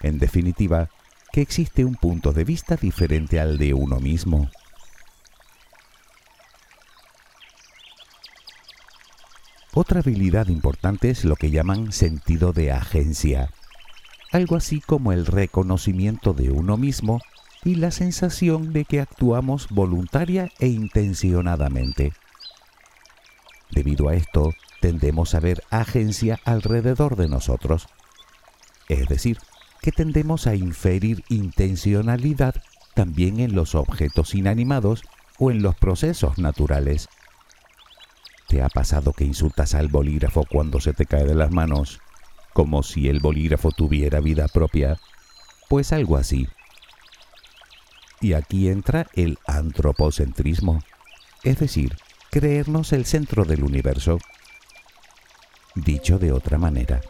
En 0.01 0.19
definitiva, 0.19 0.89
que 1.33 1.43
existe 1.43 1.85
un 1.85 1.97
punto 1.97 2.33
de 2.33 2.45
vista 2.45 2.77
diferente 2.77 3.39
al 3.39 3.59
de 3.59 3.75
uno 3.75 4.01
mismo. 4.01 4.51
Otra 9.75 10.01
habilidad 10.01 10.49
importante 10.49 11.11
es 11.11 11.27
lo 11.27 11.37
que 11.37 11.51
llaman 11.51 11.93
sentido 11.93 12.55
de 12.55 12.73
agencia, 12.73 13.51
algo 14.33 14.57
así 14.57 14.81
como 14.81 15.13
el 15.13 15.27
reconocimiento 15.27 16.35
de 16.35 16.51
uno 16.51 16.77
mismo 16.77 17.21
y 17.65 17.77
la 17.77 17.91
sensación 17.91 18.73
de 18.73 18.85
que 18.85 19.01
actuamos 19.01 19.69
voluntaria 19.71 20.51
e 20.59 20.69
intencionadamente. 20.69 22.13
Debido 23.71 24.09
a 24.09 24.15
esto, 24.15 24.53
tendemos 24.81 25.35
a 25.35 25.41
ver 25.41 25.63
agencia 25.71 26.39
alrededor 26.45 27.17
de 27.17 27.29
nosotros, 27.29 27.89
es 28.89 29.09
decir, 29.09 29.39
que 29.83 29.93
tendemos 29.93 30.47
a 30.47 30.55
inferir 30.55 31.25
intencionalidad 31.29 32.55
también 32.95 33.41
en 33.41 33.55
los 33.55 33.75
objetos 33.75 34.35
inanimados 34.35 35.03
o 35.39 35.51
en 35.51 35.63
los 35.63 35.77
procesos 35.77 36.39
naturales. 36.39 37.09
¿Te 38.49 38.63
ha 38.63 38.69
pasado 38.69 39.13
que 39.13 39.25
insultas 39.25 39.75
al 39.75 39.89
bolígrafo 39.89 40.45
cuando 40.51 40.81
se 40.81 40.95
te 40.95 41.07
cae 41.07 41.25
de 41.25 41.35
las 41.35 41.53
manos? 41.53 42.01
Como 42.59 42.83
si 42.83 43.09
el 43.09 43.21
bolígrafo 43.21 43.71
tuviera 43.71 44.19
vida 44.19 44.49
propia, 44.49 44.99
pues 45.69 45.93
algo 45.93 46.17
así. 46.17 46.49
Y 48.21 48.33
aquí 48.33 48.69
entra 48.69 49.07
el 49.15 49.39
antropocentrismo, 49.47 50.83
es 51.45 51.61
decir, 51.61 51.97
creernos 52.33 52.93
el 52.93 53.05
centro 53.05 53.45
del 53.45 53.63
universo. 53.63 54.19
Dicho 55.77 56.19
de 56.19 56.33
otra 56.33 56.59
manera, 56.59 57.01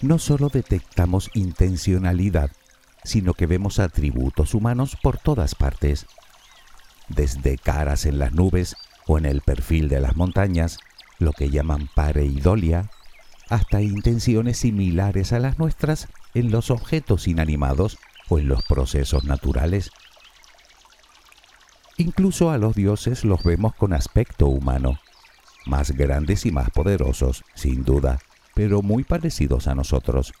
no 0.00 0.18
solo 0.18 0.48
detectamos 0.48 1.30
intencionalidad, 1.34 2.50
sino 3.04 3.34
que 3.34 3.44
vemos 3.44 3.80
atributos 3.80 4.54
humanos 4.54 4.96
por 5.02 5.18
todas 5.18 5.54
partes, 5.54 6.06
desde 7.08 7.58
caras 7.58 8.06
en 8.06 8.18
las 8.18 8.32
nubes 8.32 8.74
o 9.06 9.18
en 9.18 9.26
el 9.26 9.42
perfil 9.42 9.90
de 9.90 10.00
las 10.00 10.16
montañas, 10.16 10.78
lo 11.18 11.34
que 11.34 11.50
llaman 11.50 11.90
pareidolia, 11.94 12.90
hasta 13.48 13.80
intenciones 13.80 14.58
similares 14.58 15.32
a 15.32 15.38
las 15.38 15.58
nuestras 15.58 16.08
en 16.34 16.50
los 16.50 16.70
objetos 16.70 17.28
inanimados 17.28 17.98
o 18.28 18.38
en 18.38 18.48
los 18.48 18.62
procesos 18.64 19.24
naturales. 19.24 19.90
Incluso 21.96 22.50
a 22.50 22.58
los 22.58 22.74
dioses 22.74 23.24
los 23.24 23.42
vemos 23.42 23.74
con 23.74 23.92
aspecto 23.92 24.46
humano, 24.46 25.00
más 25.66 25.90
grandes 25.92 26.46
y 26.46 26.52
más 26.52 26.70
poderosos, 26.70 27.44
sin 27.54 27.84
duda, 27.84 28.20
pero 28.54 28.82
muy 28.82 29.02
parecidos 29.02 29.66
a 29.66 29.74
nosotros. 29.74 30.32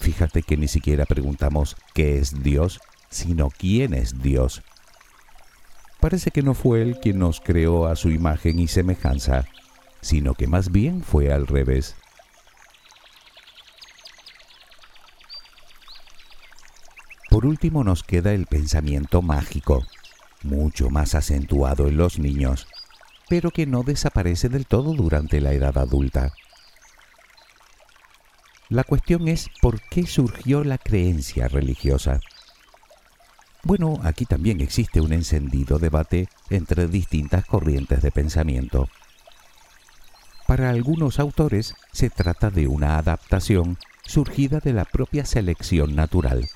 Fíjate 0.00 0.42
que 0.42 0.56
ni 0.56 0.68
siquiera 0.68 1.06
preguntamos 1.06 1.76
qué 1.94 2.18
es 2.18 2.42
Dios, 2.42 2.80
sino 3.10 3.50
quién 3.50 3.94
es 3.94 4.20
Dios. 4.20 4.62
Parece 6.00 6.30
que 6.30 6.42
no 6.42 6.54
fue 6.54 6.82
Él 6.82 6.98
quien 7.00 7.18
nos 7.18 7.40
creó 7.40 7.86
a 7.86 7.96
su 7.96 8.10
imagen 8.10 8.58
y 8.58 8.68
semejanza, 8.68 9.46
sino 10.00 10.34
que 10.34 10.46
más 10.46 10.70
bien 10.70 11.02
fue 11.02 11.32
al 11.32 11.46
revés. 11.46 11.96
Por 17.30 17.44
último 17.44 17.84
nos 17.84 18.02
queda 18.02 18.32
el 18.32 18.46
pensamiento 18.46 19.22
mágico, 19.22 19.86
mucho 20.42 20.90
más 20.90 21.14
acentuado 21.14 21.86
en 21.88 21.96
los 21.96 22.18
niños, 22.18 22.66
pero 23.28 23.50
que 23.50 23.66
no 23.66 23.82
desaparece 23.82 24.48
del 24.48 24.66
todo 24.66 24.94
durante 24.94 25.40
la 25.40 25.52
edad 25.52 25.76
adulta. 25.76 26.32
La 28.70 28.84
cuestión 28.84 29.28
es 29.28 29.48
por 29.60 29.80
qué 29.80 30.06
surgió 30.06 30.64
la 30.64 30.78
creencia 30.78 31.48
religiosa. 31.48 32.20
Bueno, 33.62 33.98
aquí 34.02 34.24
también 34.24 34.60
existe 34.60 35.00
un 35.00 35.12
encendido 35.12 35.78
debate 35.78 36.28
entre 36.50 36.86
distintas 36.86 37.44
corrientes 37.44 38.02
de 38.02 38.10
pensamiento. 38.10 38.88
Para 40.48 40.70
algunos 40.70 41.20
autores 41.20 41.74
se 41.92 42.08
trata 42.08 42.48
de 42.48 42.68
una 42.68 42.96
adaptación 42.96 43.76
surgida 44.06 44.60
de 44.60 44.72
la 44.72 44.86
propia 44.86 45.26
selección 45.26 45.94
natural, 45.94 46.48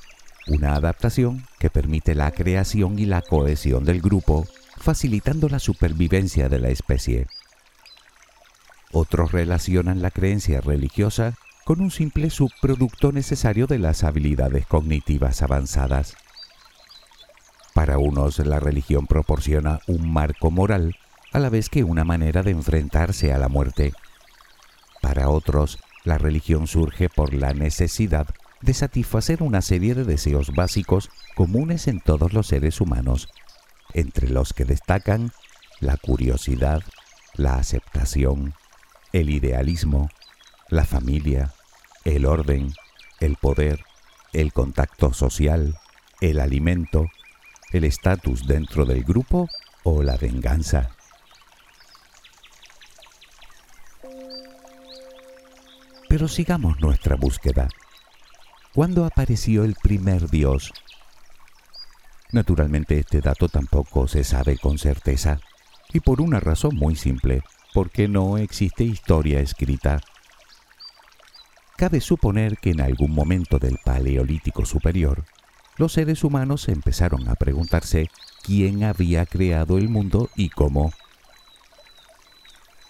una 0.47 0.77
adaptación 0.77 1.45
que 1.59 1.69
permite 1.69 2.15
la 2.15 2.31
creación 2.31 2.99
y 2.99 3.05
la 3.05 3.21
cohesión 3.21 3.85
del 3.85 4.01
grupo, 4.01 4.47
facilitando 4.79 5.51
la 5.51 5.59
supervivencia 5.59 6.49
de 6.49 6.59
la 6.59 6.71
especie. 6.71 7.27
Otros 8.93 9.31
relacionan 9.31 10.01
la 10.01 10.11
creencia 10.11 10.63
religiosa 10.63 11.35
con 11.67 11.83
un 11.83 11.91
simple 11.91 12.31
subproducto 12.31 13.13
necesario 13.13 13.67
de 13.67 13.79
las 13.79 14.05
habilidades 14.05 14.65
cognitivas 14.65 15.43
avanzadas. 15.43 16.15
Para 17.75 17.99
unos 17.99 18.39
la 18.39 18.59
religión 18.59 19.07
proporciona 19.07 19.81
un 19.87 20.11
marco 20.11 20.51
moral 20.51 20.97
a 21.33 21.39
la 21.39 21.49
vez 21.49 21.69
que 21.69 21.85
una 21.85 22.05
manera 22.05 22.43
de 22.43 22.51
enfrentarse 22.51 23.33
a 23.33 23.39
la 23.39 23.49
muerte. 23.49 23.93
Para 25.01 25.29
otros, 25.29 25.79
la 26.05 26.19
religión 26.19 26.67
surge 26.67 27.09
por 27.09 27.35
la 27.35 27.55
necesidad 27.55 28.27
de 28.61 28.75
satisfacer 28.75 29.43
una 29.43 29.61
serie 29.61 29.95
de 29.95 30.05
deseos 30.05 30.53
básicos 30.55 31.11
comunes 31.35 31.89
en 31.89 32.01
todos 32.01 32.33
los 32.33 32.47
seres 32.47 32.81
humanos, 32.81 33.29
entre 33.93 34.29
los 34.29 34.53
que 34.53 34.65
destacan 34.65 35.33
la 35.81 35.97
curiosidad, 35.97 36.83
la 37.35 37.57
aceptación, 37.57 38.55
el 39.13 39.31
idealismo, 39.31 40.09
la 40.69 40.85
familia, 40.85 41.53
el 42.05 42.25
orden, 42.25 42.73
el 43.21 43.37
poder, 43.37 43.85
el 44.33 44.53
contacto 44.53 45.13
social, 45.13 45.77
el 46.21 46.41
alimento, 46.41 47.07
el 47.73 47.85
estatus 47.85 48.47
dentro 48.47 48.85
del 48.85 49.03
grupo 49.03 49.49
o 49.83 50.03
la 50.03 50.17
venganza. 50.17 50.91
Pero 56.13 56.29
sigamos 56.29 56.79
nuestra 56.79 57.17
búsqueda. 57.17 57.71
¿Cuándo 58.75 59.07
apareció 59.07 59.65
el 59.65 59.75
primer 59.83 60.29
Dios? 60.29 60.71
Naturalmente 62.33 62.99
este 62.99 63.23
dato 63.23 63.49
tampoco 63.49 64.07
se 64.07 64.23
sabe 64.23 64.59
con 64.59 64.77
certeza, 64.77 65.41
y 65.91 66.01
por 66.01 66.21
una 66.21 66.39
razón 66.39 66.77
muy 66.77 66.97
simple, 66.97 67.41
porque 67.73 68.09
no 68.09 68.37
existe 68.37 68.85
historia 68.85 69.41
escrita. 69.41 70.03
Cabe 71.79 72.03
suponer 72.03 72.59
que 72.59 72.73
en 72.73 72.83
algún 72.83 73.13
momento 73.13 73.59
del 73.59 73.79
Paleolítico 73.83 74.67
Superior, 74.67 75.25
los 75.79 75.95
seres 75.95 76.25
humanos 76.25 76.69
empezaron 76.69 77.27
a 77.31 77.37
preguntarse 77.37 78.11
quién 78.43 78.85
había 78.85 79.25
creado 79.25 79.79
el 79.79 79.89
mundo 79.89 80.29
y 80.37 80.51
cómo. 80.51 80.93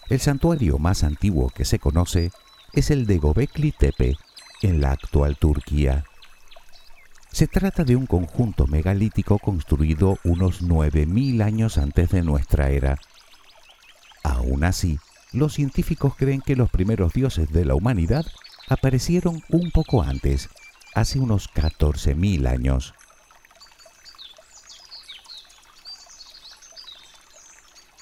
El 0.09 0.19
santuario 0.19 0.77
más 0.77 1.05
antiguo 1.05 1.51
que 1.51 1.63
se 1.63 1.79
conoce 1.79 2.33
es 2.73 2.89
el 2.89 3.05
de 3.05 3.19
Gobekli 3.19 3.71
Tepe, 3.71 4.17
en 4.63 4.81
la 4.81 4.91
actual 4.91 5.37
Turquía. 5.37 6.05
Se 7.31 7.47
trata 7.47 7.83
de 7.83 7.95
un 7.95 8.07
conjunto 8.07 8.65
megalítico 8.65 9.37
construido 9.37 10.17
unos 10.23 10.63
9.000 10.63 11.43
años 11.43 11.77
antes 11.77 12.09
de 12.09 12.23
nuestra 12.23 12.69
era. 12.69 12.99
Aún 14.23 14.63
así, 14.63 14.99
los 15.31 15.53
científicos 15.53 16.15
creen 16.15 16.41
que 16.41 16.55
los 16.55 16.69
primeros 16.69 17.13
dioses 17.13 17.51
de 17.51 17.65
la 17.65 17.75
humanidad 17.75 18.25
aparecieron 18.69 19.43
un 19.49 19.71
poco 19.71 20.01
antes, 20.01 20.49
hace 20.95 21.19
unos 21.19 21.49
14.000 21.53 22.47
años. 22.47 22.93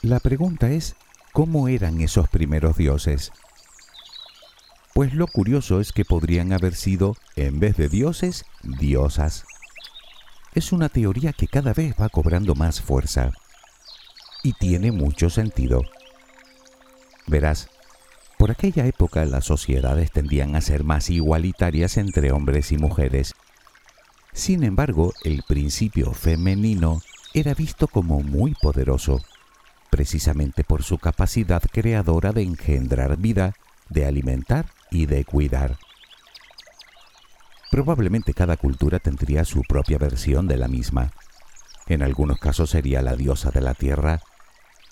La 0.01 0.19
pregunta 0.19 0.69
es, 0.69 0.95
¿cómo 1.31 1.67
eran 1.67 2.01
esos 2.01 2.27
primeros 2.29 2.77
dioses? 2.77 3.31
Pues 4.93 5.13
lo 5.13 5.27
curioso 5.27 5.79
es 5.79 5.93
que 5.93 6.03
podrían 6.03 6.51
haber 6.51 6.75
sido, 6.75 7.15
en 7.37 7.59
vez 7.59 7.77
de 7.77 7.87
dioses, 7.87 8.45
diosas. 8.61 9.45
Es 10.53 10.73
una 10.73 10.89
teoría 10.89 11.31
que 11.31 11.47
cada 11.47 11.73
vez 11.73 11.95
va 11.99 12.09
cobrando 12.09 12.55
más 12.55 12.81
fuerza. 12.81 13.31
Y 14.43 14.53
tiene 14.53 14.91
mucho 14.91 15.29
sentido. 15.29 15.81
Verás, 17.25 17.69
por 18.37 18.51
aquella 18.51 18.85
época 18.85 19.23
las 19.23 19.45
sociedades 19.45 20.11
tendían 20.11 20.55
a 20.55 20.61
ser 20.61 20.83
más 20.83 21.09
igualitarias 21.09 21.95
entre 21.95 22.33
hombres 22.33 22.73
y 22.73 22.77
mujeres. 22.77 23.33
Sin 24.33 24.63
embargo, 24.63 25.13
el 25.23 25.43
principio 25.47 26.11
femenino 26.11 27.01
era 27.33 27.53
visto 27.53 27.87
como 27.87 28.21
muy 28.21 28.55
poderoso, 28.55 29.21
precisamente 29.89 30.65
por 30.65 30.83
su 30.83 30.97
capacidad 30.97 31.61
creadora 31.71 32.33
de 32.33 32.43
engendrar 32.43 33.15
vida, 33.17 33.53
de 33.89 34.05
alimentar 34.05 34.65
y 34.91 35.07
de 35.07 35.25
cuidar. 35.25 35.77
Probablemente 37.71 38.33
cada 38.33 38.57
cultura 38.57 38.99
tendría 38.99 39.45
su 39.45 39.63
propia 39.63 39.97
versión 39.97 40.47
de 40.47 40.57
la 40.57 40.67
misma. 40.67 41.11
En 41.87 42.03
algunos 42.03 42.37
casos 42.37 42.69
sería 42.69 43.01
la 43.01 43.15
diosa 43.15 43.49
de 43.49 43.61
la 43.61 43.73
tierra, 43.73 44.19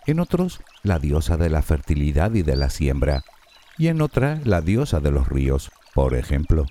en 0.07 0.19
otros 0.19 0.61
la 0.81 0.97
diosa 0.97 1.37
de 1.37 1.49
la 1.49 1.61
fertilidad 1.61 2.33
y 2.33 2.41
de 2.41 2.55
la 2.55 2.69
siembra, 2.69 3.23
y 3.77 3.89
en 3.89 4.01
otra 4.01 4.39
la 4.45 4.61
diosa 4.61 5.01
de 5.01 5.11
los 5.11 5.27
ríos, 5.27 5.71
por 5.93 6.15
ejemplo. 6.15 6.65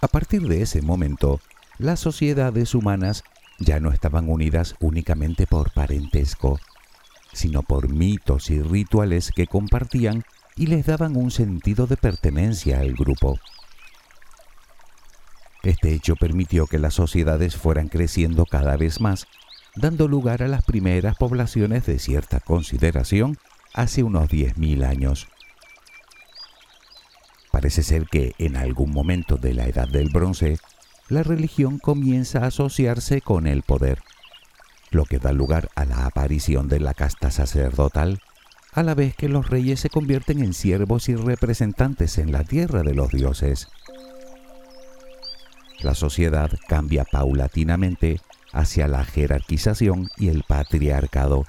A 0.00 0.08
partir 0.08 0.42
de 0.48 0.62
ese 0.62 0.82
momento, 0.82 1.40
las 1.78 2.00
sociedades 2.00 2.74
humanas 2.74 3.24
ya 3.58 3.80
no 3.80 3.90
estaban 3.92 4.28
unidas 4.28 4.74
únicamente 4.80 5.46
por 5.46 5.72
parentesco, 5.72 6.58
sino 7.34 7.62
por 7.62 7.88
mitos 7.88 8.50
y 8.50 8.62
rituales 8.62 9.30
que 9.34 9.46
compartían 9.46 10.24
y 10.56 10.66
les 10.66 10.86
daban 10.86 11.16
un 11.16 11.30
sentido 11.30 11.86
de 11.86 11.96
pertenencia 11.96 12.80
al 12.80 12.94
grupo. 12.94 13.38
Este 15.62 15.94
hecho 15.94 16.16
permitió 16.16 16.66
que 16.66 16.78
las 16.78 16.94
sociedades 16.94 17.56
fueran 17.56 17.88
creciendo 17.88 18.46
cada 18.46 18.76
vez 18.76 19.00
más 19.00 19.26
dando 19.76 20.08
lugar 20.08 20.42
a 20.42 20.48
las 20.48 20.64
primeras 20.64 21.16
poblaciones 21.16 21.86
de 21.86 21.98
cierta 21.98 22.40
consideración 22.40 23.38
hace 23.72 24.02
unos 24.02 24.30
10.000 24.30 24.84
años. 24.84 25.26
Parece 27.50 27.82
ser 27.82 28.06
que 28.06 28.34
en 28.38 28.56
algún 28.56 28.92
momento 28.92 29.36
de 29.36 29.54
la 29.54 29.66
Edad 29.66 29.88
del 29.88 30.10
Bronce, 30.10 30.58
la 31.08 31.22
religión 31.22 31.78
comienza 31.78 32.40
a 32.40 32.46
asociarse 32.46 33.20
con 33.20 33.46
el 33.46 33.62
poder, 33.62 34.00
lo 34.94 35.04
que 35.04 35.18
da 35.18 35.32
lugar 35.32 35.68
a 35.74 35.84
la 35.84 36.06
aparición 36.06 36.68
de 36.68 36.80
la 36.80 36.94
casta 36.94 37.30
sacerdotal, 37.30 38.20
a 38.72 38.82
la 38.82 38.94
vez 38.94 39.14
que 39.14 39.28
los 39.28 39.50
reyes 39.50 39.80
se 39.80 39.90
convierten 39.90 40.42
en 40.42 40.54
siervos 40.54 41.08
y 41.08 41.16
representantes 41.16 42.18
en 42.18 42.32
la 42.32 42.44
tierra 42.44 42.82
de 42.82 42.94
los 42.94 43.10
dioses. 43.10 43.68
La 45.80 45.94
sociedad 45.94 46.50
cambia 46.68 47.04
paulatinamente 47.04 48.20
hacia 48.52 48.88
la 48.88 49.04
jerarquización 49.04 50.08
y 50.16 50.28
el 50.28 50.44
patriarcado, 50.44 51.44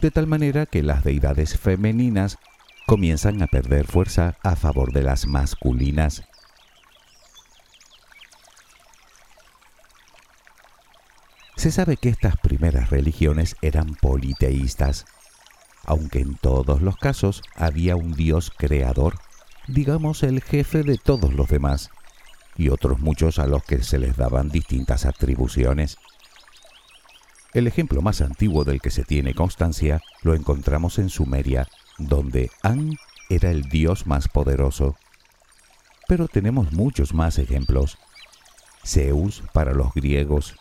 de 0.00 0.10
tal 0.10 0.26
manera 0.26 0.66
que 0.66 0.82
las 0.82 1.04
deidades 1.04 1.58
femeninas 1.58 2.38
comienzan 2.86 3.42
a 3.42 3.46
perder 3.48 3.86
fuerza 3.86 4.36
a 4.42 4.56
favor 4.56 4.92
de 4.92 5.02
las 5.02 5.26
masculinas. 5.26 6.22
Se 11.60 11.70
sabe 11.70 11.98
que 11.98 12.08
estas 12.08 12.38
primeras 12.38 12.88
religiones 12.88 13.54
eran 13.60 13.94
politeístas, 13.94 15.04
aunque 15.84 16.20
en 16.20 16.36
todos 16.36 16.80
los 16.80 16.96
casos 16.96 17.42
había 17.54 17.96
un 17.96 18.14
dios 18.14 18.50
creador, 18.56 19.18
digamos 19.68 20.22
el 20.22 20.40
jefe 20.40 20.84
de 20.84 20.96
todos 20.96 21.34
los 21.34 21.50
demás, 21.50 21.90
y 22.56 22.70
otros 22.70 23.00
muchos 23.00 23.38
a 23.38 23.46
los 23.46 23.62
que 23.62 23.82
se 23.82 23.98
les 23.98 24.16
daban 24.16 24.48
distintas 24.48 25.04
atribuciones. 25.04 25.98
El 27.52 27.66
ejemplo 27.66 28.00
más 28.00 28.22
antiguo 28.22 28.64
del 28.64 28.80
que 28.80 28.90
se 28.90 29.04
tiene 29.04 29.34
constancia 29.34 30.00
lo 30.22 30.34
encontramos 30.34 30.98
en 30.98 31.10
Sumeria, 31.10 31.68
donde 31.98 32.50
An 32.62 32.96
era 33.28 33.50
el 33.50 33.64
dios 33.64 34.06
más 34.06 34.28
poderoso. 34.28 34.96
Pero 36.08 36.26
tenemos 36.26 36.72
muchos 36.72 37.12
más 37.12 37.38
ejemplos. 37.38 37.98
Zeus 38.82 39.42
para 39.52 39.74
los 39.74 39.92
griegos, 39.92 40.56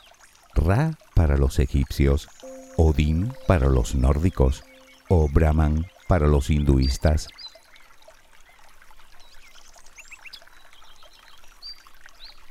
Ra 0.59 0.97
para 1.13 1.37
los 1.37 1.59
egipcios, 1.59 2.27
Odín 2.75 3.33
para 3.47 3.69
los 3.69 3.95
nórdicos 3.95 4.63
o 5.07 5.29
Brahman 5.29 5.87
para 6.07 6.27
los 6.27 6.49
hinduistas. 6.49 7.27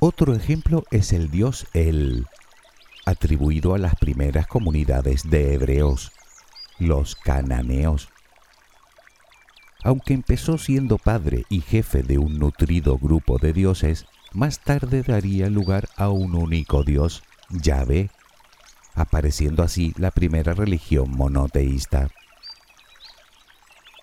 Otro 0.01 0.35
ejemplo 0.35 0.85
es 0.91 1.13
el 1.13 1.31
dios 1.31 1.67
El, 1.75 2.27
atribuido 3.05 3.75
a 3.75 3.79
las 3.79 3.95
primeras 3.97 4.47
comunidades 4.47 5.29
de 5.29 5.55
hebreos, 5.55 6.13
los 6.79 7.15
cananeos. 7.15 8.09
Aunque 9.83 10.15
empezó 10.15 10.57
siendo 10.57 10.99
padre 10.99 11.45
y 11.49 11.61
jefe 11.61 12.03
de 12.03 12.19
un 12.19 12.39
nutrido 12.39 12.97
grupo 12.97 13.39
de 13.39 13.53
dioses, 13.53 14.07
más 14.33 14.61
tarde 14.61 15.03
daría 15.03 15.51
lugar 15.51 15.89
a 15.97 16.09
un 16.11 16.35
único 16.35 16.85
dios, 16.85 17.23
Yahvé, 17.51 18.11
apareciendo 18.95 19.63
así 19.63 19.95
la 19.97 20.11
primera 20.11 20.55
religión 20.55 21.11
monoteísta. 21.11 22.11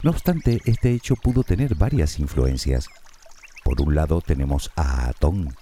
No 0.03 0.11
obstante, 0.11 0.61
este 0.65 0.91
hecho 0.91 1.15
pudo 1.15 1.43
tener 1.43 1.75
varias 1.75 2.19
influencias. 2.19 2.87
Por 3.63 3.81
un 3.81 3.95
lado 3.95 4.21
tenemos 4.21 4.71
a 4.75 5.07
Atón, 5.07 5.55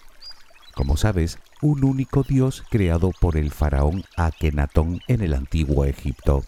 como 0.74 0.98
sabes, 0.98 1.38
un 1.62 1.84
único 1.84 2.24
dios 2.24 2.64
creado 2.70 3.12
por 3.22 3.38
el 3.38 3.52
faraón 3.52 4.04
Akenatón 4.18 5.02
en 5.08 5.22
el 5.22 5.34
antiguo 5.34 5.86
Egipto. 5.86 6.44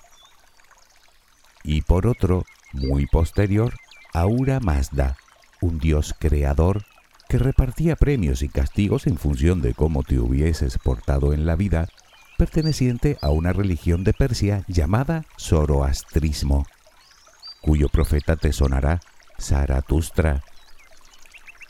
Y 1.63 1.81
por 1.81 2.07
otro, 2.07 2.43
muy 2.73 3.05
posterior, 3.05 3.75
Aura 4.13 4.59
Mazda, 4.59 5.17
un 5.61 5.79
dios 5.79 6.15
creador 6.17 6.85
que 7.29 7.37
repartía 7.37 7.95
premios 7.95 8.41
y 8.41 8.49
castigos 8.49 9.07
en 9.07 9.17
función 9.17 9.61
de 9.61 9.73
cómo 9.73 10.03
te 10.03 10.19
hubieses 10.19 10.77
portado 10.77 11.33
en 11.33 11.45
la 11.45 11.55
vida, 11.55 11.87
perteneciente 12.37 13.17
a 13.21 13.29
una 13.29 13.53
religión 13.53 14.03
de 14.03 14.13
Persia 14.13 14.63
llamada 14.67 15.25
Zoroastrismo, 15.39 16.65
cuyo 17.61 17.89
profeta 17.89 18.35
te 18.35 18.53
sonará 18.53 18.99
Zaratustra 19.39 20.43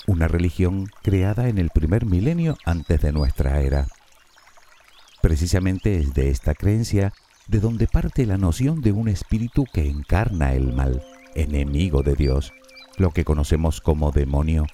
una 0.07 0.27
religión 0.27 0.87
creada 1.01 1.49
en 1.49 1.57
el 1.57 1.69
primer 1.69 2.05
milenio 2.05 2.57
antes 2.65 3.01
de 3.01 3.11
nuestra 3.11 3.61
era. 3.61 3.87
Precisamente 5.21 5.97
es 5.97 6.13
de 6.13 6.29
esta 6.29 6.53
creencia 6.53 7.13
de 7.47 7.59
donde 7.59 7.87
parte 7.87 8.25
la 8.25 8.37
noción 8.37 8.81
de 8.81 8.91
un 8.91 9.07
espíritu 9.07 9.65
que 9.73 9.87
encarna 9.87 10.53
el 10.53 10.73
mal, 10.73 11.03
enemigo 11.33 12.03
de 12.03 12.15
Dios, 12.15 12.53
lo 12.97 13.11
que 13.11 13.25
conocemos 13.25 13.81
como 13.81 14.11
demonio, 14.11 14.65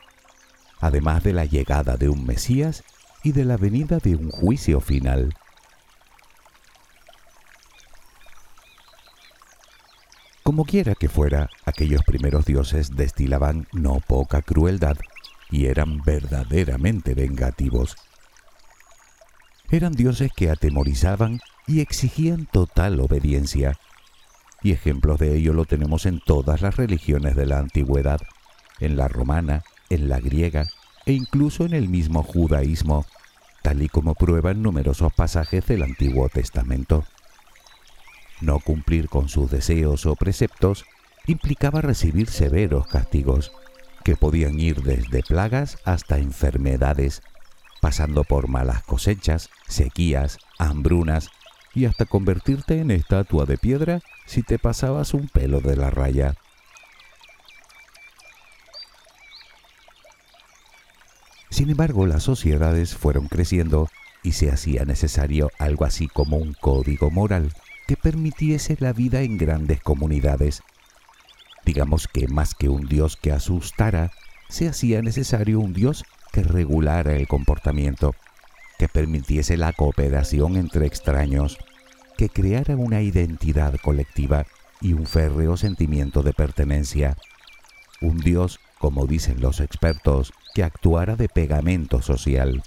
además 0.82 1.24
de 1.24 1.34
la 1.34 1.46
llegada 1.46 1.96
de 1.96 2.10
un 2.10 2.26
Mesías 2.26 2.84
y 3.24 3.32
de 3.32 3.46
la 3.46 3.56
venida 3.56 4.00
de 4.00 4.15
un 4.15 4.30
juicio 4.30 4.82
final. 4.82 5.34
Como 10.44 10.65
quiera 10.65 10.96
que 10.96 11.08
fuera, 11.08 11.50
aquellos 11.65 12.04
primeros 12.04 12.46
dioses 12.46 12.96
destilaban 12.96 13.67
no 13.72 14.00
poca 14.06 14.41
crueldad 14.41 14.98
y 15.52 15.67
eran 15.67 16.02
verdaderamente 16.02 17.13
vengativos. 17.13 17.96
Eran 19.70 19.94
dioses 19.94 20.32
que 20.36 20.50
atemorizaban 20.50 21.39
y 21.67 21.80
exigían 21.80 22.48
total 22.48 23.00
obediencia, 23.00 23.78
y 24.63 24.72
ejemplos 24.72 25.20
de 25.20 25.38
ello 25.38 25.54
lo 25.54 25.65
tenemos 25.65 26.06
en 26.06 26.20
todas 26.20 26.62
las 26.62 26.76
religiones 26.76 27.36
de 27.36 27.46
la 27.46 27.60
antigüedad, 27.60 28.20
en 28.80 28.98
la 28.98 29.08
romana, 29.08 29.63
en 29.91 30.10
la 30.10 30.19
griega 30.19 30.67
e 31.06 31.13
incluso 31.13 31.65
en 31.65 31.73
el 31.73 31.89
mismo 31.89 32.23
judaísmo, 32.23 33.06
tal 33.62 33.82
y 33.82 33.89
como 33.89 34.15
prueban 34.15 34.62
numerosos 34.62 35.13
pasajes 35.13 35.65
del 35.67 35.84
Antiguo 35.84 36.30
Testamento. 36.30 37.06
No 38.39 38.60
cumplir 38.60 39.10
con 39.10 39.30
sus 39.30 39.51
deseos 39.51 40.06
o 40.06 40.15
preceptos 40.15 40.86
implicaba 41.27 41.82
recibir 41.82 42.30
severos 42.30 42.88
castigos, 42.88 43.51
que 44.04 44.15
podían 44.15 44.60
ir 44.60 44.82
desde 44.82 45.21
plagas 45.21 45.77
hasta 45.86 46.17
enfermedades, 46.17 47.21
pasando 47.82 48.23
por 48.23 48.47
malas 48.47 48.82
cosechas, 48.84 49.49
sequías, 49.67 50.39
hambrunas 50.58 51.30
y 51.75 51.86
hasta 51.86 52.06
convertirte 52.06 52.80
en 52.80 52.91
estatua 52.91 53.45
de 53.45 53.58
piedra 53.58 54.01
si 54.25 54.41
te 54.43 54.58
pasabas 54.58 55.13
un 55.13 55.27
pelo 55.27 55.62
de 55.62 55.75
la 55.75 55.89
raya. 55.89 56.36
Sin 61.51 61.69
embargo, 61.69 62.07
las 62.07 62.23
sociedades 62.23 62.95
fueron 62.95 63.27
creciendo 63.27 63.87
y 64.23 64.31
se 64.31 64.49
hacía 64.49 64.85
necesario 64.85 65.51
algo 65.59 65.85
así 65.85 66.07
como 66.07 66.37
un 66.37 66.53
código 66.53 67.11
moral 67.11 67.53
que 67.87 67.95
permitiese 67.95 68.75
la 68.79 68.93
vida 68.93 69.21
en 69.21 69.37
grandes 69.37 69.81
comunidades. 69.81 70.63
Digamos 71.63 72.07
que 72.07 72.27
más 72.27 72.55
que 72.55 72.69
un 72.69 72.87
Dios 72.87 73.15
que 73.15 73.31
asustara, 73.31 74.11
se 74.49 74.67
hacía 74.67 75.03
necesario 75.03 75.59
un 75.59 75.73
Dios 75.73 76.03
que 76.31 76.41
regulara 76.41 77.15
el 77.15 77.27
comportamiento 77.27 78.15
que 78.81 78.89
permitiese 78.89 79.57
la 79.57 79.73
cooperación 79.73 80.55
entre 80.55 80.87
extraños, 80.87 81.59
que 82.17 82.29
creara 82.29 82.75
una 82.75 83.03
identidad 83.03 83.75
colectiva 83.75 84.47
y 84.81 84.93
un 84.93 85.05
férreo 85.05 85.55
sentimiento 85.55 86.23
de 86.23 86.33
pertenencia. 86.33 87.15
Un 88.01 88.17
Dios, 88.17 88.59
como 88.79 89.05
dicen 89.05 89.39
los 89.39 89.59
expertos, 89.59 90.33
que 90.53 90.63
actuara 90.63 91.15
de 91.15 91.29
pegamento 91.29 92.01
social. 92.01 92.63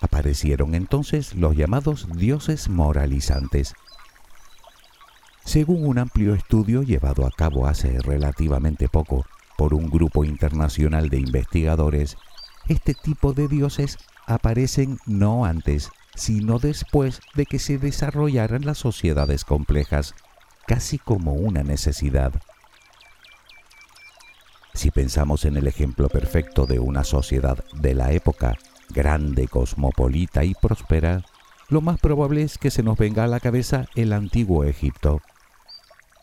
Aparecieron 0.00 0.74
entonces 0.74 1.34
los 1.34 1.56
llamados 1.56 2.08
dioses 2.16 2.68
moralizantes. 2.68 3.74
Según 5.44 5.86
un 5.86 5.98
amplio 5.98 6.34
estudio 6.34 6.82
llevado 6.82 7.26
a 7.26 7.30
cabo 7.30 7.66
hace 7.66 7.98
relativamente 8.00 8.88
poco 8.88 9.24
por 9.56 9.74
un 9.74 9.90
grupo 9.90 10.24
internacional 10.24 11.08
de 11.08 11.18
investigadores, 11.18 12.16
este 12.68 12.94
tipo 12.94 13.32
de 13.32 13.48
dioses 13.48 13.98
aparecen 14.26 14.98
no 15.06 15.44
antes, 15.44 15.90
sino 16.14 16.58
después 16.58 17.20
de 17.34 17.46
que 17.46 17.58
se 17.58 17.78
desarrollaran 17.78 18.64
las 18.64 18.78
sociedades 18.78 19.44
complejas, 19.44 20.14
casi 20.66 20.98
como 20.98 21.32
una 21.32 21.62
necesidad. 21.62 22.32
Si 24.74 24.90
pensamos 24.90 25.44
en 25.44 25.56
el 25.56 25.66
ejemplo 25.66 26.08
perfecto 26.08 26.66
de 26.66 26.78
una 26.78 27.04
sociedad 27.04 27.64
de 27.74 27.94
la 27.94 28.12
época, 28.12 28.58
grande, 28.90 29.48
cosmopolita 29.48 30.44
y 30.44 30.54
próspera, 30.54 31.24
lo 31.68 31.80
más 31.80 31.98
probable 32.00 32.42
es 32.42 32.58
que 32.58 32.70
se 32.70 32.82
nos 32.82 32.98
venga 32.98 33.24
a 33.24 33.28
la 33.28 33.40
cabeza 33.40 33.86
el 33.94 34.12
antiguo 34.12 34.64
Egipto. 34.64 35.20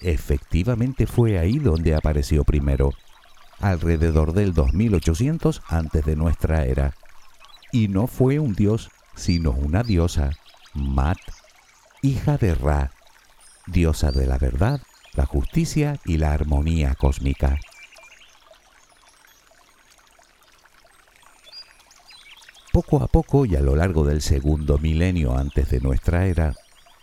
Efectivamente 0.01 1.07
fue 1.07 1.39
ahí 1.39 1.59
donde 1.59 1.95
apareció 1.95 2.43
primero, 2.43 2.91
alrededor 3.59 4.33
del 4.33 4.53
2800 4.53 5.62
antes 5.67 6.05
de 6.05 6.15
nuestra 6.15 6.65
era 6.65 6.93
y 7.71 7.88
no 7.88 8.07
fue 8.07 8.39
un 8.39 8.53
dios, 8.53 8.89
sino 9.15 9.51
una 9.51 9.83
diosa, 9.83 10.31
Mat, 10.73 11.17
hija 12.01 12.38
de 12.38 12.55
Ra, 12.55 12.91
diosa 13.67 14.12
de 14.12 14.25
la 14.27 14.38
verdad, 14.38 14.81
la 15.13 15.25
justicia 15.25 15.99
y 16.05 16.17
la 16.17 16.33
armonía 16.33 16.95
cósmica. 16.95 17.59
Poco 22.81 23.03
a 23.03 23.07
poco 23.07 23.45
y 23.45 23.57
a 23.57 23.59
lo 23.59 23.75
largo 23.75 24.05
del 24.05 24.21
segundo 24.21 24.77
milenio 24.77 25.37
antes 25.37 25.69
de 25.69 25.81
nuestra 25.81 26.27
era, 26.27 26.53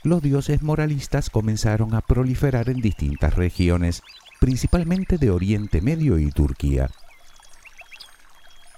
los 0.05 0.23
dioses 0.23 0.63
moralistas 0.63 1.29
comenzaron 1.29 1.95
a 1.95 2.01
proliferar 2.01 2.71
en 2.71 2.81
distintas 2.81 3.35
regiones, 3.35 4.03
principalmente 4.41 5.19
de 5.19 5.31
Oriente 5.31 5.83
Medio 5.83 6.19
y 6.19 6.31
Turquía. 6.31 6.89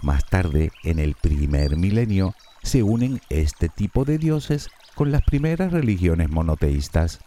Más 0.02 0.24
tarde, 0.24 0.72
en 0.82 0.98
el 0.98 1.14
primer 1.14 1.76
milenio, 1.76 2.34
se 2.64 2.82
unen 2.82 3.20
este 3.28 3.68
tipo 3.68 4.04
de 4.04 4.18
dioses 4.18 4.68
con 4.96 5.12
las 5.12 5.22
primeras 5.22 5.70
religiones 5.70 6.28
monoteístas. 6.30 7.20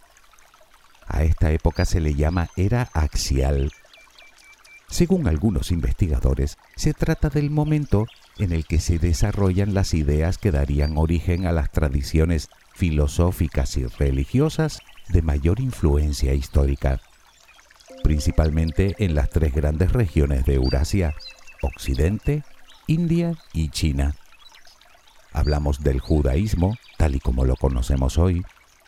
A 1.08 1.24
esta 1.24 1.50
época 1.52 1.86
se 1.86 2.02
le 2.02 2.14
llama 2.14 2.50
era 2.58 2.90
axial. 2.94 3.72
Según 4.90 5.30
algunos 5.30 5.72
investigadores, 5.72 6.58
se 6.76 6.94
trata 6.94 7.30
del 7.30 7.50
momento 7.50 8.08
en 8.38 8.52
el 8.52 8.66
que 8.66 8.80
se 8.80 9.00
desarrollan 9.00 9.74
las 9.74 9.94
ideas 9.94 10.38
que 10.38 10.52
darían 10.52 10.98
origen 10.98 11.46
a 11.46 11.52
las 11.52 11.72
tradiciones 11.72 12.50
filosóficas 12.74 13.78
y 13.78 13.86
religiosas 13.86 14.80
de 15.10 15.22
mayor 15.22 15.60
influencia 15.60 16.34
histórica, 16.34 17.02
principalmente 18.04 18.96
en 19.00 19.16
las 19.16 19.30
tres 19.30 19.54
grandes 19.54 19.92
regiones 19.92 20.46
de 20.46 20.56
Eurasia, 20.56 21.14
Occidente, 21.62 22.44
India 22.88 23.36
y 23.54 23.70
China. 23.70 24.16
Hablamos 25.34 25.82
del 25.82 26.00
judaísmo, 26.00 26.76
tal 26.98 27.16
y 27.16 27.20
como 27.20 27.46
lo 27.46 27.56
conocemos 27.56 28.18
hoy, 28.18 28.44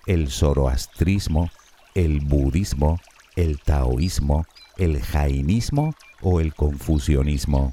el 0.08 0.30
zoroastrismo, 0.30 1.50
el 1.96 2.22
budismo, 2.22 3.00
el 3.36 3.60
taoísmo, 3.60 4.46
el 4.78 5.02
jainismo 5.02 5.96
o 6.22 6.40
el 6.40 6.54
confucianismo. 6.54 7.72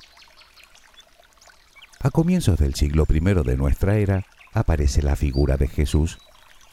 A 2.00 2.10
comienzos 2.10 2.58
del 2.58 2.74
siglo 2.74 3.06
I 3.08 3.20
de 3.20 3.56
nuestra 3.56 3.96
era 3.96 4.26
aparece 4.52 5.02
la 5.02 5.16
figura 5.16 5.56
de 5.56 5.68
Jesús, 5.68 6.18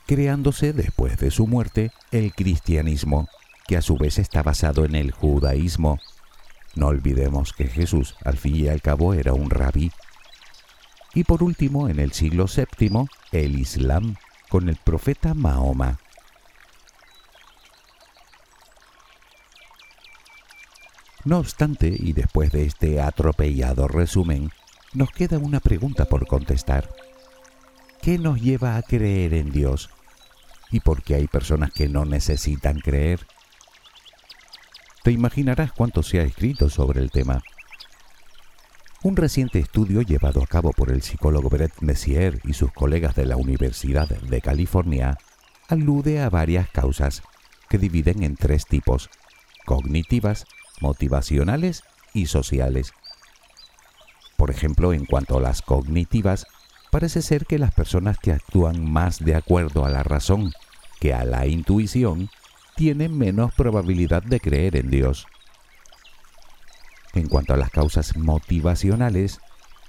creándose 0.05 0.73
después 0.73 1.17
de 1.17 1.31
su 1.31 1.47
muerte 1.47 1.91
el 2.11 2.33
cristianismo, 2.33 3.27
que 3.67 3.77
a 3.77 3.81
su 3.81 3.97
vez 3.97 4.17
está 4.17 4.41
basado 4.41 4.85
en 4.85 4.95
el 4.95 5.11
judaísmo 5.11 5.99
no 6.77 6.87
olvidemos 6.87 7.53
que 7.53 7.67
Jesús 7.67 8.15
al 8.23 8.37
fin 8.37 8.55
y 8.55 8.67
al 8.67 8.83
cabo 8.83 9.15
era 9.15 9.33
un 9.33 9.49
rabí. 9.49 9.91
Y 11.15 11.23
por 11.23 11.41
último, 11.41 11.89
en 11.89 11.99
el 11.99 12.11
siglo 12.13 12.45
VII, 12.45 13.07
el 13.31 13.57
Islam 13.57 14.15
con 14.47 14.69
el 14.69 14.75
profeta 14.75 15.33
Mahoma. 15.33 15.99
No 21.25 21.39
obstante, 21.39 21.91
y 21.97 22.13
después 22.13 22.51
de 22.51 22.65
este 22.65 23.01
atropellado 23.01 23.87
resumen, 23.87 24.51
nos 24.93 25.11
queda 25.11 25.37
una 25.37 25.59
pregunta 25.59 26.05
por 26.05 26.27
contestar. 26.27 26.89
¿Qué 28.01 28.17
nos 28.17 28.41
lleva 28.41 28.77
a 28.77 28.81
creer 28.81 29.33
en 29.33 29.51
Dios? 29.51 29.89
¿Y 30.71 30.79
por 30.79 31.03
qué 31.03 31.15
hay 31.15 31.27
personas 31.27 31.71
que 31.71 31.87
no 31.87 32.05
necesitan 32.05 32.79
creer? 32.79 33.25
Te 35.03 35.11
imaginarás 35.11 35.71
cuánto 35.71 36.03
se 36.03 36.19
ha 36.19 36.23
escrito 36.23 36.69
sobre 36.69 37.01
el 37.01 37.11
tema. 37.11 37.41
Un 39.03 39.15
reciente 39.15 39.59
estudio 39.59 40.01
llevado 40.01 40.41
a 40.41 40.47
cabo 40.47 40.71
por 40.71 40.91
el 40.91 41.01
psicólogo 41.01 41.49
Brett 41.49 41.81
Messier 41.81 42.41
y 42.43 42.53
sus 42.53 42.71
colegas 42.73 43.15
de 43.15 43.25
la 43.25 43.37
Universidad 43.37 44.09
de 44.09 44.41
California 44.41 45.17
alude 45.69 46.21
a 46.21 46.29
varias 46.29 46.69
causas 46.69 47.21
que 47.69 47.77
dividen 47.77 48.23
en 48.23 48.35
tres 48.35 48.65
tipos, 48.65 49.09
cognitivas, 49.65 50.45
motivacionales 50.81 51.83
y 52.13 52.25
sociales. 52.25 52.93
Por 54.37 54.51
ejemplo, 54.51 54.93
en 54.93 55.05
cuanto 55.05 55.37
a 55.37 55.41
las 55.41 55.61
cognitivas, 55.61 56.45
parece 56.91 57.21
ser 57.21 57.45
que 57.45 57.59
las 57.59 57.73
personas 57.73 58.17
que 58.19 58.31
actúan 58.31 58.89
más 58.89 59.19
de 59.19 59.35
acuerdo 59.35 59.83
a 59.83 59.89
la 59.89 60.03
razón 60.03 60.53
que 60.99 61.13
a 61.13 61.25
la 61.25 61.47
intuición 61.47 62.29
tienen 62.75 63.17
menos 63.17 63.53
probabilidad 63.53 64.23
de 64.23 64.39
creer 64.39 64.75
en 64.75 64.89
Dios. 64.89 65.27
En 67.13 67.27
cuanto 67.27 67.53
a 67.53 67.57
las 67.57 67.71
causas 67.71 68.15
motivacionales, 68.15 69.39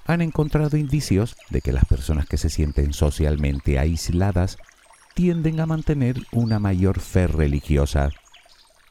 han 0.07 0.23
encontrado 0.23 0.79
indicios 0.79 1.37
de 1.51 1.61
que 1.61 1.73
las 1.73 1.85
personas 1.85 2.27
que 2.27 2.39
se 2.39 2.49
sienten 2.49 2.95
socialmente 2.95 3.79
aisladas 3.79 4.57
tienden 5.15 5.61
a 5.61 5.67
mantener 5.67 6.17
una 6.33 6.59
mayor 6.59 7.01
fe 7.01 7.27
religiosa, 7.27 8.11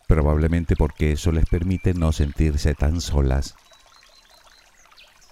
probablemente 0.08 0.76
porque 0.76 1.14
eso 1.14 1.32
les 1.32 1.46
permite 1.46 1.96
no 1.96 2.12
sentirse 2.12 2.76
tan 2.76 3.02
solas. 3.02 3.56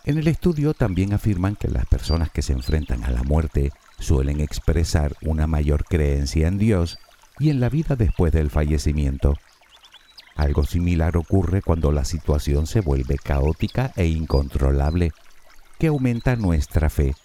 En 0.06 0.20
el 0.20 0.28
estudio 0.28 0.76
también 0.76 1.14
afirman 1.14 1.56
que 1.56 1.68
las 1.68 1.88
personas 1.88 2.30
que 2.30 2.44
se 2.44 2.54
enfrentan 2.54 3.04
a 3.04 3.10
la 3.10 3.24
muerte 3.24 3.72
suelen 3.98 4.40
expresar 4.40 5.16
una 5.24 5.48
mayor 5.48 5.84
creencia 5.84 6.48
en 6.48 6.60
Dios 6.60 7.00
y 7.40 7.50
en 7.50 7.60
la 7.60 7.70
vida 7.70 7.96
después 7.96 8.32
del 8.32 8.52
fallecimiento. 8.52 9.36
Algo 10.36 10.64
similar 10.64 11.18
ocurre 11.18 11.64
cuando 11.64 11.92
la 11.92 12.06
situación 12.06 12.68
se 12.68 12.82
vuelve 12.82 13.18
caótica 13.18 13.94
e 13.96 14.06
incontrolable, 14.06 15.12
que 15.80 15.88
aumenta 15.88 16.36
nuestra 16.36 16.92
fe, 16.92 17.16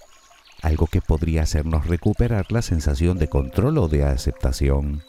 algo 0.62 0.86
que 0.86 1.02
podría 1.02 1.42
hacernos 1.42 1.86
recuperar 1.86 2.46
la 2.50 2.62
sensación 2.62 3.18
de 3.18 3.28
control 3.28 3.76
o 3.76 3.88
de 3.88 4.04
aceptación. 4.04 5.02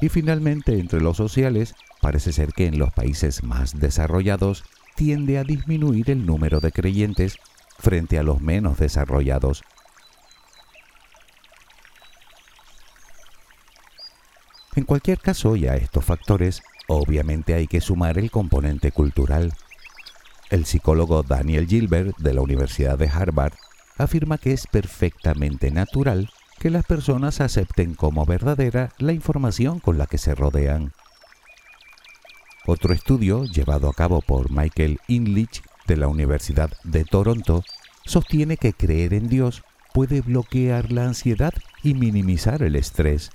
Y 0.00 0.08
finalmente, 0.08 0.80
entre 0.80 1.00
los 1.00 1.18
sociales, 1.18 1.76
parece 2.00 2.32
ser 2.32 2.52
que 2.52 2.66
en 2.66 2.80
los 2.80 2.92
países 2.92 3.44
más 3.44 3.78
desarrollados 3.78 4.64
tiende 5.02 5.36
a 5.36 5.42
disminuir 5.42 6.12
el 6.12 6.24
número 6.24 6.60
de 6.60 6.70
creyentes 6.70 7.36
frente 7.80 8.20
a 8.20 8.22
los 8.22 8.40
menos 8.40 8.78
desarrollados. 8.78 9.64
En 14.76 14.84
cualquier 14.84 15.18
caso, 15.18 15.56
y 15.56 15.66
a 15.66 15.74
estos 15.74 16.04
factores, 16.04 16.62
obviamente 16.86 17.54
hay 17.54 17.66
que 17.66 17.80
sumar 17.80 18.16
el 18.16 18.30
componente 18.30 18.92
cultural. 18.92 19.52
El 20.50 20.66
psicólogo 20.66 21.24
Daniel 21.24 21.66
Gilbert 21.66 22.16
de 22.18 22.34
la 22.34 22.42
Universidad 22.42 22.96
de 22.96 23.08
Harvard 23.08 23.54
afirma 23.98 24.38
que 24.38 24.52
es 24.52 24.68
perfectamente 24.68 25.72
natural 25.72 26.30
que 26.60 26.70
las 26.70 26.84
personas 26.84 27.40
acepten 27.40 27.94
como 27.94 28.24
verdadera 28.24 28.90
la 28.98 29.12
información 29.12 29.80
con 29.80 29.98
la 29.98 30.06
que 30.06 30.18
se 30.18 30.36
rodean. 30.36 30.92
Otro 32.64 32.94
estudio, 32.94 33.44
llevado 33.44 33.88
a 33.88 33.92
cabo 33.92 34.20
por 34.20 34.52
Michael 34.52 35.00
Inlich 35.08 35.62
de 35.88 35.96
la 35.96 36.06
Universidad 36.06 36.70
de 36.84 37.04
Toronto, 37.04 37.64
sostiene 38.04 38.56
que 38.56 38.72
creer 38.72 39.14
en 39.14 39.28
Dios 39.28 39.64
puede 39.92 40.20
bloquear 40.20 40.92
la 40.92 41.06
ansiedad 41.06 41.52
y 41.82 41.94
minimizar 41.94 42.62
el 42.62 42.76
estrés. 42.76 43.30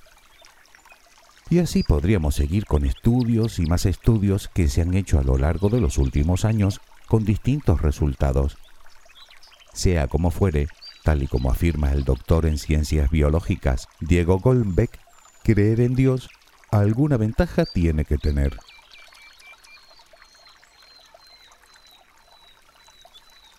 Y 1.50 1.60
así 1.60 1.84
podríamos 1.84 2.36
seguir 2.36 2.66
con 2.66 2.86
estudios 2.86 3.60
y 3.60 3.66
más 3.66 3.86
estudios 3.86 4.50
que 4.54 4.70
se 4.70 4.82
han 4.82 4.94
hecho 4.94 5.20
a 5.20 5.24
lo 5.24 5.38
largo 5.38 5.70
de 5.70 5.82
los 5.82 5.98
últimos 5.98 6.46
años 6.46 6.80
con 7.08 7.26
distintos 7.26 7.82
resultados. 7.82 8.58
Sea 9.74 10.08
como 10.08 10.32
fuere, 10.32 10.68
tal 11.04 11.24
y 11.24 11.28
como 11.28 11.52
afirma 11.52 11.92
el 11.92 12.06
doctor 12.06 12.46
en 12.46 12.58
ciencias 12.58 13.10
biológicas 13.10 13.88
Diego 14.00 14.40
Goldbeck, 14.40 15.00
creer 15.44 15.82
en 15.82 15.96
Dios 15.96 16.30
alguna 16.72 17.18
ventaja 17.18 17.66
tiene 17.66 18.06
que 18.06 18.18
tener. 18.18 18.58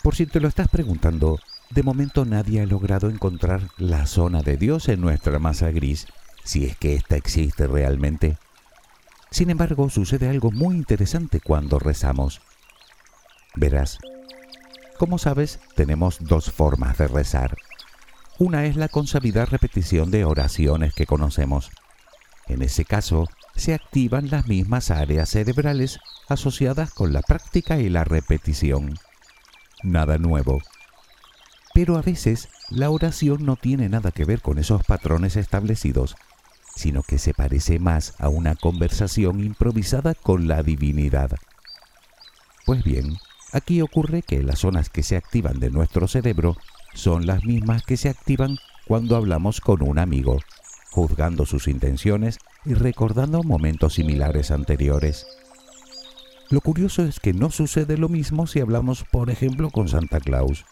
Por 0.08 0.16
si 0.16 0.24
te 0.24 0.40
lo 0.40 0.48
estás 0.48 0.68
preguntando, 0.68 1.38
de 1.68 1.82
momento 1.82 2.24
nadie 2.24 2.62
ha 2.62 2.64
logrado 2.64 3.10
encontrar 3.10 3.68
la 3.76 4.06
zona 4.06 4.40
de 4.40 4.56
Dios 4.56 4.88
en 4.88 5.02
nuestra 5.02 5.38
masa 5.38 5.70
gris, 5.70 6.06
si 6.44 6.64
es 6.64 6.78
que 6.78 6.94
ésta 6.94 7.16
existe 7.16 7.66
realmente. 7.66 8.38
Sin 9.30 9.50
embargo, 9.50 9.90
sucede 9.90 10.30
algo 10.30 10.50
muy 10.50 10.76
interesante 10.76 11.42
cuando 11.42 11.78
rezamos. 11.78 12.40
Verás, 13.54 13.98
como 14.96 15.18
sabes, 15.18 15.60
tenemos 15.74 16.16
dos 16.20 16.52
formas 16.52 16.96
de 16.96 17.06
rezar. 17.08 17.58
Una 18.38 18.64
es 18.64 18.76
la 18.76 18.88
consabida 18.88 19.44
repetición 19.44 20.10
de 20.10 20.24
oraciones 20.24 20.94
que 20.94 21.04
conocemos. 21.04 21.70
En 22.46 22.62
ese 22.62 22.86
caso, 22.86 23.26
se 23.56 23.74
activan 23.74 24.30
las 24.30 24.48
mismas 24.48 24.90
áreas 24.90 25.28
cerebrales 25.28 26.00
asociadas 26.30 26.94
con 26.94 27.12
la 27.12 27.20
práctica 27.20 27.76
y 27.76 27.90
la 27.90 28.04
repetición 28.04 28.94
nada 29.82 30.18
nuevo. 30.18 30.60
Pero 31.74 31.96
a 31.96 32.02
veces 32.02 32.48
la 32.70 32.90
oración 32.90 33.44
no 33.44 33.56
tiene 33.56 33.88
nada 33.88 34.10
que 34.10 34.24
ver 34.24 34.40
con 34.40 34.58
esos 34.58 34.84
patrones 34.84 35.36
establecidos, 35.36 36.16
sino 36.74 37.02
que 37.02 37.18
se 37.18 37.34
parece 37.34 37.78
más 37.78 38.14
a 38.18 38.28
una 38.28 38.54
conversación 38.54 39.40
improvisada 39.40 40.14
con 40.14 40.48
la 40.48 40.62
divinidad. 40.62 41.32
Pues 42.66 42.84
bien, 42.84 43.16
aquí 43.52 43.80
ocurre 43.80 44.22
que 44.22 44.42
las 44.42 44.60
zonas 44.60 44.90
que 44.90 45.02
se 45.02 45.16
activan 45.16 45.58
de 45.60 45.70
nuestro 45.70 46.06
cerebro 46.06 46.56
son 46.94 47.26
las 47.26 47.44
mismas 47.44 47.82
que 47.82 47.96
se 47.96 48.08
activan 48.08 48.58
cuando 48.86 49.16
hablamos 49.16 49.60
con 49.60 49.82
un 49.82 49.98
amigo, 49.98 50.38
juzgando 50.90 51.46
sus 51.46 51.68
intenciones 51.68 52.38
y 52.64 52.74
recordando 52.74 53.42
momentos 53.42 53.94
similares 53.94 54.50
anteriores. 54.50 55.26
Lo 56.50 56.62
curioso 56.62 57.02
es 57.04 57.20
que 57.20 57.34
no 57.34 57.50
sucede 57.50 57.98
lo 57.98 58.08
mismo 58.08 58.46
si 58.46 58.60
hablamos, 58.60 59.04
por 59.04 59.28
ejemplo, 59.28 59.68
con 59.68 59.86
Santa 59.88 60.18
Claus 60.18 60.64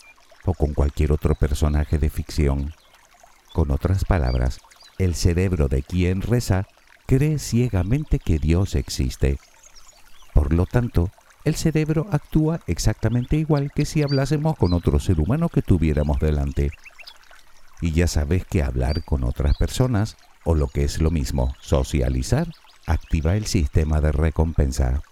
o 0.47 0.55
con 0.55 0.73
cualquier 0.73 1.13
otro 1.13 1.35
personaje 1.35 1.99
de 1.99 2.09
ficción. 2.09 2.73
Con 3.53 3.71
otras 3.71 4.07
palabras, 4.07 4.59
el 4.99 5.15
cerebro 5.15 5.69
de 5.69 5.83
quien 5.83 6.23
reza 6.23 6.67
cree 7.07 7.39
ciegamente 7.39 8.19
que 8.19 8.39
Dios 8.39 8.75
existe. 8.75 9.39
Por 10.33 10.55
lo 10.55 10.65
tanto, 10.65 11.11
el 11.45 11.57
cerebro 11.57 12.07
actúa 12.11 12.61
exactamente 12.67 13.37
igual 13.37 13.71
que 13.75 13.85
si 13.85 14.03
hablásemos 14.03 14.57
con 14.57 14.73
otro 14.73 14.99
ser 14.99 15.21
humano 15.21 15.51
que 15.51 15.61
tuviéramos 15.61 16.19
delante. 16.21 16.71
Y 17.83 17.93
ya 17.93 18.07
sabes 18.07 18.47
que 18.47 18.63
hablar 18.63 19.05
con 19.05 19.25
otras 19.25 19.59
personas, 19.59 20.17
o 20.43 20.55
lo 20.55 20.69
que 20.69 20.85
es 20.85 21.03
lo 21.03 21.11
mismo, 21.11 21.55
socializar, 21.61 22.49
activa 22.87 23.37
el 23.37 23.45
sistema 23.45 24.01
de 24.01 24.13
recompensa. 24.13 25.03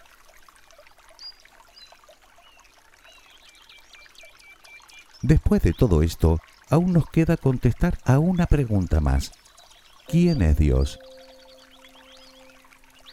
Después 5.25 5.63
de 5.63 5.73
todo 5.73 6.03
esto, 6.03 6.39
aún 6.69 6.93
nos 6.93 7.09
queda 7.09 7.39
contestar 7.39 7.97
a 8.05 8.19
una 8.19 8.45
pregunta 8.45 9.01
más. 9.01 9.33
¿Quién 10.07 10.43
es 10.43 10.59
Dios? 10.59 10.99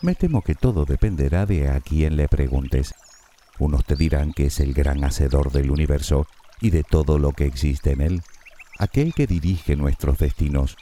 Me 0.02 0.13
temo 0.13 0.41
que 0.41 0.54
todo 0.54 0.84
dependerá 0.84 1.45
de 1.45 1.69
a 1.69 1.80
quién 1.80 2.17
le 2.17 2.28
preguntes. 2.28 2.93
Unos 3.60 3.86
te 3.86 3.95
dirán 3.95 4.34
que 4.34 4.47
es 4.47 4.60
el 4.60 4.74
gran 4.74 5.06
hacedor 5.06 5.54
del 5.54 5.71
universo 5.71 6.28
y 6.60 6.71
de 6.71 6.84
todo 6.84 7.17
lo 7.17 7.32
que 7.32 7.45
existe 7.45 7.93
en 7.93 8.02
él, 8.02 8.24
aquel 8.78 9.13
que 9.13 9.26
dirige 9.26 9.78
nuestros 9.78 10.17
destinos, 10.17 10.76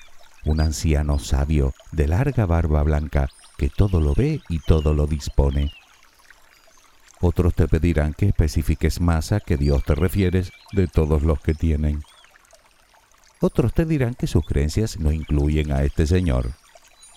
un 0.46 0.62
anciano 0.62 1.20
sabio 1.20 1.76
de 1.92 2.08
larga 2.08 2.48
barba 2.48 2.82
blanca 2.82 3.30
que 3.56 3.70
todo 3.70 4.02
lo 4.02 4.16
ve 4.16 4.42
y 4.50 4.58
todo 4.58 4.96
lo 4.96 5.06
dispone. 5.06 5.72
Otros 7.22 7.54
te 7.54 7.68
pedirán 7.68 8.14
que 8.14 8.28
especifiques 8.28 9.02
más 9.02 9.34
a 9.34 9.42
qué 9.42 9.58
Dios 9.58 9.84
te 9.84 9.94
refieres 9.94 10.52
de 10.72 10.88
todos 10.88 11.24
los 11.24 11.42
que 11.42 11.54
tienen. 11.54 12.02
Otros 13.42 13.74
te 13.74 13.86
dirán 13.86 14.16
que 14.16 14.28
sus 14.28 14.46
creencias 14.46 15.00
no 15.00 15.12
incluyen 15.12 15.72
a 15.72 15.84
este 15.84 16.08
Señor. 16.08 16.54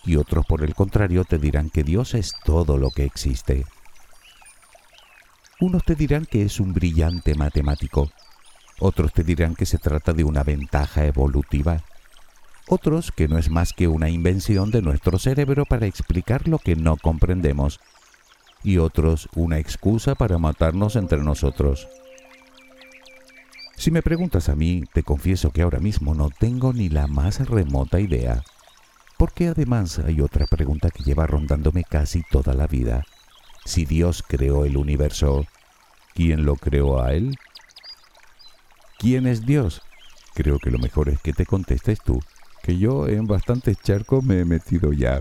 Y 0.05 0.17
otros, 0.17 0.45
por 0.47 0.65
el 0.65 0.75
contrario, 0.75 1.25
te 1.25 1.39
dirán 1.39 1.71
que 1.71 1.85
Dios 1.85 2.15
es 2.15 2.35
todo 2.45 2.79
lo 2.79 2.91
que 2.91 3.05
existe. 3.05 3.65
Unos 5.61 5.85
te 5.85 5.95
dirán 5.95 6.27
que 6.27 6.43
es 6.43 6.59
un 6.59 6.73
brillante 6.73 7.37
matemático. 7.37 8.11
Otros 8.81 9.13
te 9.13 9.23
dirán 9.23 9.55
que 9.55 9.67
se 9.67 9.79
trata 9.79 10.13
de 10.13 10.25
una 10.25 10.43
ventaja 10.43 11.07
evolutiva. 11.07 11.85
Otros 12.69 13.13
que 13.13 13.29
no 13.29 13.39
es 13.39 13.51
más 13.51 13.73
que 13.73 13.87
una 13.87 14.09
invención 14.09 14.73
de 14.73 14.83
nuestro 14.83 15.21
cerebro 15.21 15.65
para 15.65 15.87
explicar 15.87 16.49
lo 16.49 16.59
que 16.59 16.75
no 16.75 16.97
comprendemos 16.97 17.79
y 18.63 18.79
otros 18.79 19.29
una 19.35 19.59
excusa 19.59 20.15
para 20.15 20.39
matarnos 20.39 20.97
entre 20.97 21.23
nosotros. 21.23 21.89
Si 23.77 23.91
me 23.91 24.03
preguntas 24.03 24.49
a 24.49 24.55
mí, 24.55 24.85
te 24.93 25.03
confieso 25.03 25.51
que 25.51 25.63
ahora 25.63 25.81
mismo 25.81 26.15
no 26.15 26.31
tengo 26.31 26.73
ni 26.73 26.89
la 26.89 27.07
más 27.07 27.49
remota 27.49 27.99
idea, 27.99 28.43
porque 29.19 29.49
además 29.49 29.99
hay 29.99 30.21
otra 30.21 30.47
pregunta 30.47 30.91
que 30.91 31.03
lleva 31.03 31.27
rondándome 31.27 31.83
casi 31.83 32.23
toda 32.31 32.55
la 32.55 32.67
vida. 32.67 33.05
Si 33.65 33.85
Dios 33.85 34.23
creó 34.27 34.65
el 34.65 34.77
universo, 34.77 35.47
¿quién 36.15 36.45
lo 36.45 36.57
creó 36.57 37.03
a 37.03 37.13
él? 37.15 37.37
¿Quién 38.99 39.27
es 39.27 39.45
Dios? 39.45 39.83
Creo 40.35 40.59
que 40.59 40.71
lo 40.71 40.79
mejor 40.79 41.09
es 41.09 41.21
que 41.21 41.33
te 41.33 41.45
contestes 41.45 41.99
tú, 42.01 42.21
que 42.63 42.79
yo 42.79 43.09
en 43.09 43.27
bastantes 43.27 43.79
charcos 43.83 44.23
me 44.23 44.41
he 44.41 44.45
metido 44.45 44.93
ya. 44.93 45.21